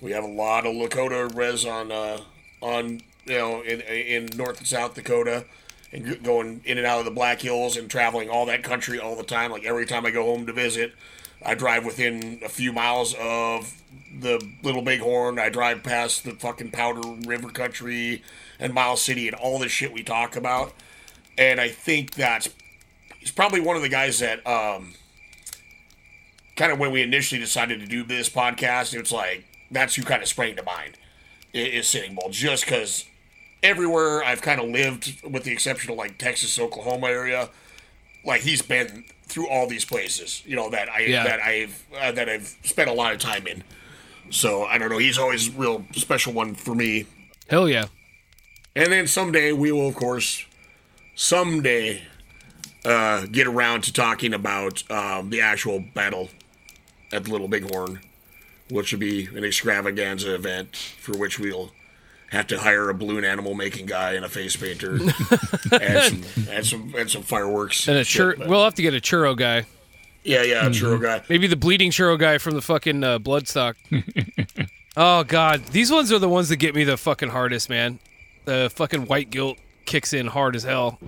[0.00, 2.18] we have a lot of Lakota res on uh,
[2.60, 5.44] on you know in in North and South Dakota,
[5.92, 9.14] and going in and out of the Black Hills and traveling all that country all
[9.14, 9.52] the time.
[9.52, 10.94] Like every time I go home to visit,
[11.46, 13.80] I drive within a few miles of
[14.20, 15.38] the Little Bighorn.
[15.38, 18.24] I drive past the fucking Powder River country
[18.58, 20.72] and Miles City and all this shit we talk about.
[21.36, 22.48] And I think that's
[23.28, 24.94] he's probably one of the guys that um
[26.56, 30.22] kind of when we initially decided to do this podcast, it's like that's who kind
[30.22, 30.96] of sprang to mind
[31.52, 33.04] is Sitting Bull, just because
[33.62, 37.48] everywhere I've kind of lived, with the exception of like Texas, Oklahoma area,
[38.24, 41.24] like he's been through all these places, you know that I Yeah.
[41.24, 43.62] that I've uh, that I've spent a lot of time in.
[44.30, 44.98] So I don't know.
[44.98, 47.06] He's always a real special one for me.
[47.50, 47.86] hell yeah.
[48.76, 50.44] And then someday we will, of course,
[51.14, 52.02] someday
[52.88, 56.30] uh, get around to talking about um, the actual battle
[57.12, 58.00] at the Little Bighorn,
[58.70, 61.72] which will be an extravaganza event for which we'll
[62.30, 64.92] have to hire a balloon animal making guy and a face painter,
[65.80, 67.88] and some and some and some fireworks.
[67.88, 69.64] And a shit, chur- but- we'll have to get a churro guy.
[70.24, 71.22] yeah, yeah, a churro guy.
[71.28, 73.74] Maybe the bleeding churro guy from the fucking uh, Bloodstock.
[74.96, 77.98] oh god, these ones are the ones that get me the fucking hardest, man.
[78.44, 79.58] The fucking white guilt
[79.88, 80.98] kicks in hard as hell.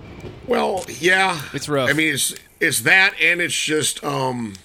[0.47, 1.89] Well, yeah, It's rough.
[1.89, 4.55] I mean, it's it's that, and it's just um,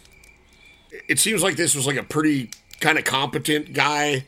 [1.09, 2.51] it seems like this was like a pretty
[2.81, 4.25] kind of competent guy,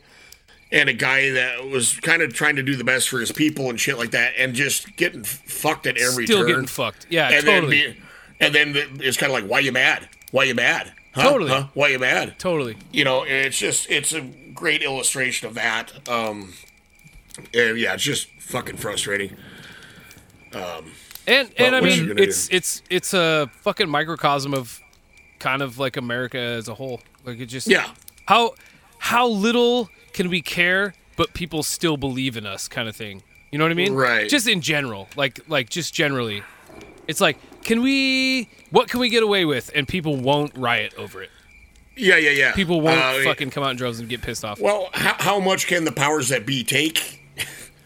[0.71, 3.69] and a guy that was kind of trying to do the best for his people
[3.69, 6.47] and shit like that, and just getting fucked at every Still turn.
[6.47, 7.07] getting fucked.
[7.09, 7.81] Yeah, and totally.
[7.81, 7.99] Then be,
[8.39, 10.07] and then it's kind of like, why you mad?
[10.31, 10.93] Why you mad?
[11.13, 11.23] Huh?
[11.23, 11.49] Totally.
[11.49, 11.67] Huh?
[11.73, 12.37] Why you mad?
[12.39, 12.77] Totally.
[12.93, 14.21] You know, it's just it's a
[14.53, 15.91] great illustration of that.
[16.07, 16.53] Um,
[17.53, 19.35] and yeah, it's just fucking frustrating.
[20.53, 20.91] Um,
[21.27, 24.79] And and I mean, it's it's it's a fucking microcosm of
[25.39, 27.01] kind of like America as a whole.
[27.25, 27.91] Like it just Yeah.
[28.25, 28.53] How
[28.97, 33.21] how little can we care, but people still believe in us, kind of thing.
[33.51, 33.93] You know what I mean?
[33.93, 34.29] Right.
[34.29, 36.43] Just in general, like like just generally,
[37.07, 38.49] it's like, can we?
[38.71, 39.71] What can we get away with?
[39.75, 41.29] And people won't riot over it.
[41.95, 42.53] yeah, yeah, yeah.
[42.53, 44.59] People won't Uh, fucking come out in droves and get pissed off.
[44.59, 47.19] Well, how, how much can the powers that be take?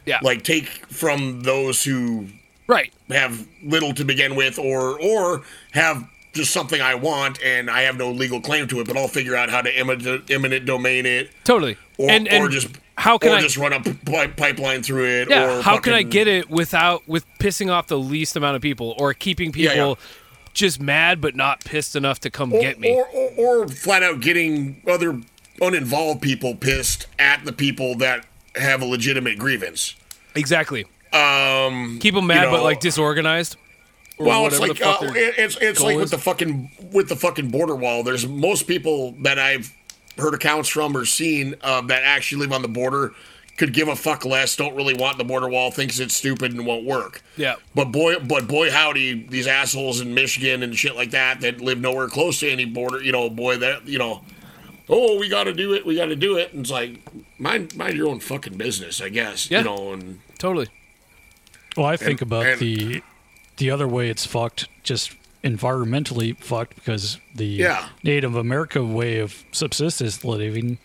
[0.05, 0.19] Yeah.
[0.21, 2.27] Like take from those who
[2.67, 5.41] right have little to begin with, or or
[5.71, 9.07] have just something I want and I have no legal claim to it, but I'll
[9.07, 11.77] figure out how to eminent, eminent domain it, Totally.
[11.97, 13.93] or, and and or just how can or I just run a p-
[14.35, 15.29] pipeline through it.
[15.29, 18.61] Yeah, or how can I get it without with pissing off the least amount of
[18.63, 20.05] people or keeping Yeah, people yeah.
[20.53, 22.93] just mad but not pissed enough to come or, get me?
[22.95, 23.31] Or, or,
[23.63, 25.21] or flat out getting other
[25.61, 29.95] uninvolved people pissed at the people that have a legitimate grievance.
[30.35, 30.85] exactly.
[31.13, 33.57] Um, Keep them you mad but like disorganized.
[34.19, 36.01] Well, it's like uh, it- it's it's like is.
[36.01, 38.03] with the fucking with the fucking border wall.
[38.03, 39.73] There's most people that I've
[40.17, 43.13] heard accounts from or seen uh, that actually live on the border
[43.57, 44.55] could give a fuck less.
[44.55, 45.71] Don't really want the border wall.
[45.71, 47.21] Thinks it's stupid and won't work.
[47.37, 47.55] Yeah.
[47.75, 51.79] But boy, but boy, howdy, these assholes in Michigan and shit like that that live
[51.79, 53.01] nowhere close to any border.
[53.01, 54.21] You know, boy, that you know,
[54.89, 56.99] oh, we got to do it, we got to do it, and it's like
[57.39, 59.49] mind mind your own fucking business, I guess.
[59.49, 59.59] Yeah.
[59.59, 60.67] You know, and Totally.
[61.77, 63.01] Well, I think And- about and- the
[63.57, 65.11] the other way it's fucked, just
[65.43, 67.89] environmentally fucked, because the Yeah.
[68.03, 70.79] Native America way of subsistence living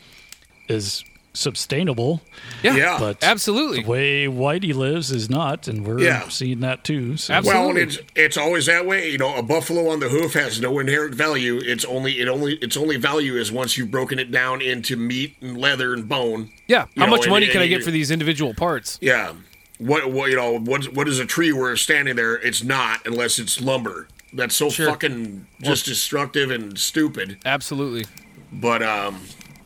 [0.69, 1.03] is
[1.35, 2.21] sustainable.
[2.63, 2.75] Yeah.
[2.77, 2.97] Yeah.
[2.99, 3.83] but Absolutely.
[3.83, 6.29] the way Whitey lives is not, and we're Yeah.
[6.29, 7.17] seeing that too.
[7.17, 7.33] So.
[7.33, 7.61] Absolutely.
[7.63, 9.11] Well, and it's it's always that way.
[9.11, 11.61] You know, a buffalo on the hoof has no inherent value.
[11.65, 15.37] It's only it only its only value is once you've broken it down into meat
[15.41, 16.51] and leather and bone.
[16.67, 16.87] Yeah.
[16.97, 18.99] How know, much and- money and can I you- get for these individual parts?
[19.01, 19.33] Yeah.
[19.79, 22.35] What what you know what what is a tree where it's standing there?
[22.35, 24.09] It's not unless it's lumber.
[24.33, 24.91] That's so Sure.
[24.91, 27.39] fucking just destructive and stupid.
[27.47, 28.05] Absolutely.
[28.53, 29.21] But um,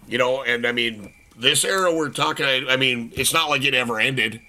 [0.07, 2.45] you know, and I mean, this era we're talking.
[2.47, 4.41] I, I mean, it's not like it ever ended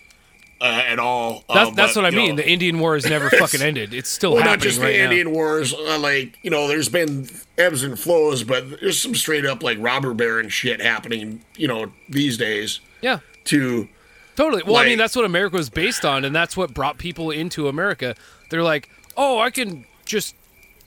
[0.59, 1.43] uh, at all.
[1.47, 2.31] That's, uh, that's but, what I mean.
[2.31, 3.93] know, The Indian War has never fucking ended.
[3.93, 5.03] It's still well, happening not just right the now.
[5.05, 5.73] Indian Wars.
[5.73, 9.77] Uh, like you know, there's been ebbs and flows, but there's some straight up like
[9.79, 11.41] robber baron shit happening.
[11.55, 13.19] You know, these days Yeah.
[13.45, 13.87] to
[14.35, 14.63] Totally.
[14.63, 17.67] Well, I mean, that's what America was based on, and that's what brought people into
[17.67, 18.15] America.
[18.49, 20.35] They're like, oh, I can just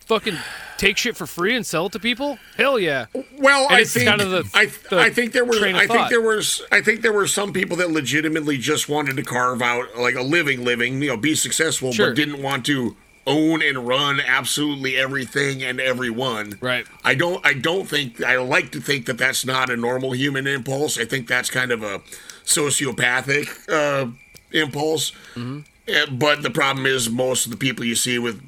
[0.01, 0.37] fucking
[0.79, 2.39] take shit for free and sell it to people.
[2.57, 3.07] Hell yeah.
[3.39, 6.21] Well, I think kind of the- I, the I think there were I think there
[6.21, 10.15] was I think there were some people that legitimately just wanted to carve out like
[10.15, 12.09] a living, living, you know, be successful, Sure.
[12.11, 16.57] but didn't want to own and run absolutely everything and everyone.
[16.61, 16.87] Right.
[17.05, 17.45] I don't.
[17.45, 18.23] I don't think.
[18.23, 20.97] I like to think that that's not a normal human impulse.
[20.99, 22.01] I think that's kind of a
[22.47, 24.11] sociopathic uh,
[24.53, 25.13] impulse.
[25.35, 26.17] Mm-hmm.
[26.17, 28.43] But the problem is, most of the people you see with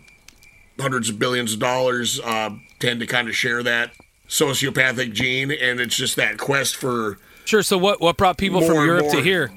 [0.80, 3.92] hundreds of billions of dollars uh, tend to kind of share that
[4.28, 7.62] sociopathic gene, and it's just that quest for Sure.
[7.62, 9.50] So what what brought people from Europe to here?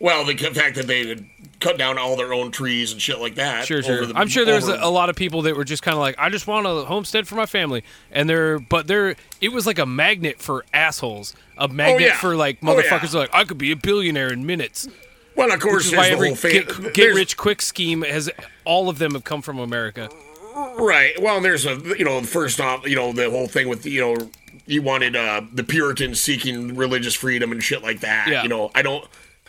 [0.00, 1.26] well, the fact that they had
[1.60, 3.66] cut down all their own trees and shit like that.
[3.66, 4.06] Sure, sure.
[4.06, 6.00] the- I'm sure there's over- a, a lot of people that were just kind of
[6.00, 7.82] like, I just want a homestead for my family,
[8.12, 12.16] and they're, but they're, it was like a magnet for assholes, a magnet yeah.
[12.16, 12.82] for like Oh, yeah.
[12.82, 14.88] motherfuckers like I could be a billionaire in minutes.
[15.34, 18.28] Well, of course, why the every get, get rich quick scheme has
[18.64, 20.08] all of them have come from America.
[20.76, 21.20] Right.
[21.22, 24.30] Well, there's a you know first off you know the whole thing with you know
[24.66, 28.26] you wanted uh, the Puritans seeking religious freedom and shit like that.
[28.28, 28.42] Yeah.
[28.42, 29.04] You know I don't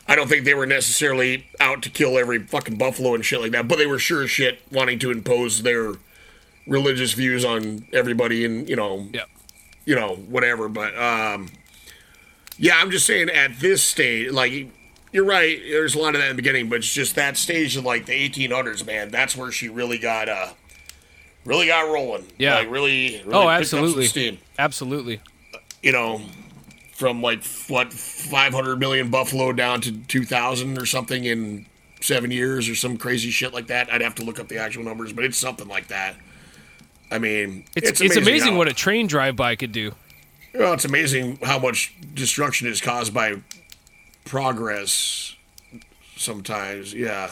[0.09, 3.51] I don't think they were necessarily out to kill every fucking buffalo and shit like
[3.51, 5.93] that, but they were sure as shit wanting to impose their
[6.67, 9.25] religious views on everybody and you know Yeah.
[9.85, 10.67] you know whatever.
[10.67, 11.49] But um,
[12.57, 14.69] yeah, I'm just saying at this stage like.
[15.11, 15.59] You're right.
[15.67, 18.05] There's a lot of that in the beginning, but it's just that stage of like
[18.05, 19.09] the 1800s, man.
[19.09, 20.49] That's where she really got uh,
[21.45, 22.27] really got rolling.
[22.37, 22.53] Yeah.
[22.57, 23.19] like really.
[23.25, 24.05] really Oh, picked up some absolutely.
[24.05, 24.37] steam.
[24.59, 25.19] Absolutely.
[25.81, 26.21] You know,
[26.99, 31.65] from like what 500 million buffalo down to 2,000 or something in
[32.01, 33.91] seven years or some crazy shit like that.
[33.91, 36.15] I'd have to look up the actual numbers, but it's something like that.
[37.09, 39.93] I mean, It's it's amazing, how- what a train drive by could do.
[40.53, 43.35] well, it's amazing how much destruction is caused by
[44.25, 45.35] progress.
[46.17, 47.31] Sometimes, yeah.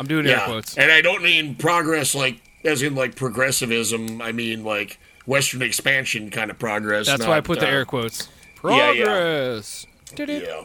[0.00, 0.46] I'm doing air yeah.
[0.46, 0.76] quotes.
[0.76, 4.20] And I don't mean progress like as in like progressivism.
[4.20, 7.06] I mean like Western expansion kind of progress.
[7.06, 8.28] That's why I not, put the uh, air quotes.
[8.64, 9.04] Yeah, yeah.
[9.04, 9.86] Progress.
[10.16, 10.64] Yeah.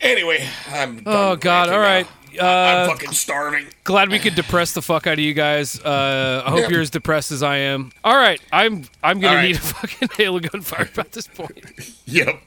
[0.00, 0.96] Anyway, I'm.
[0.96, 1.68] done Oh God!
[1.70, 2.06] All right.
[2.06, 2.10] now.
[2.40, 3.66] I'm Uh, fucking starving.
[3.84, 5.78] glad we could depress the fuck out of you guys.
[5.80, 6.68] Uh, I hope Yeah.
[6.70, 7.92] you're as depressed as I am.
[8.02, 9.46] All right, I'm I'm gonna All right.
[9.46, 11.58] need a fucking hail of gunfire at this point.
[12.06, 12.42] Yep.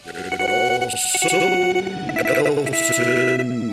[0.07, 1.39] it Also,
[2.15, 3.64] Nelson.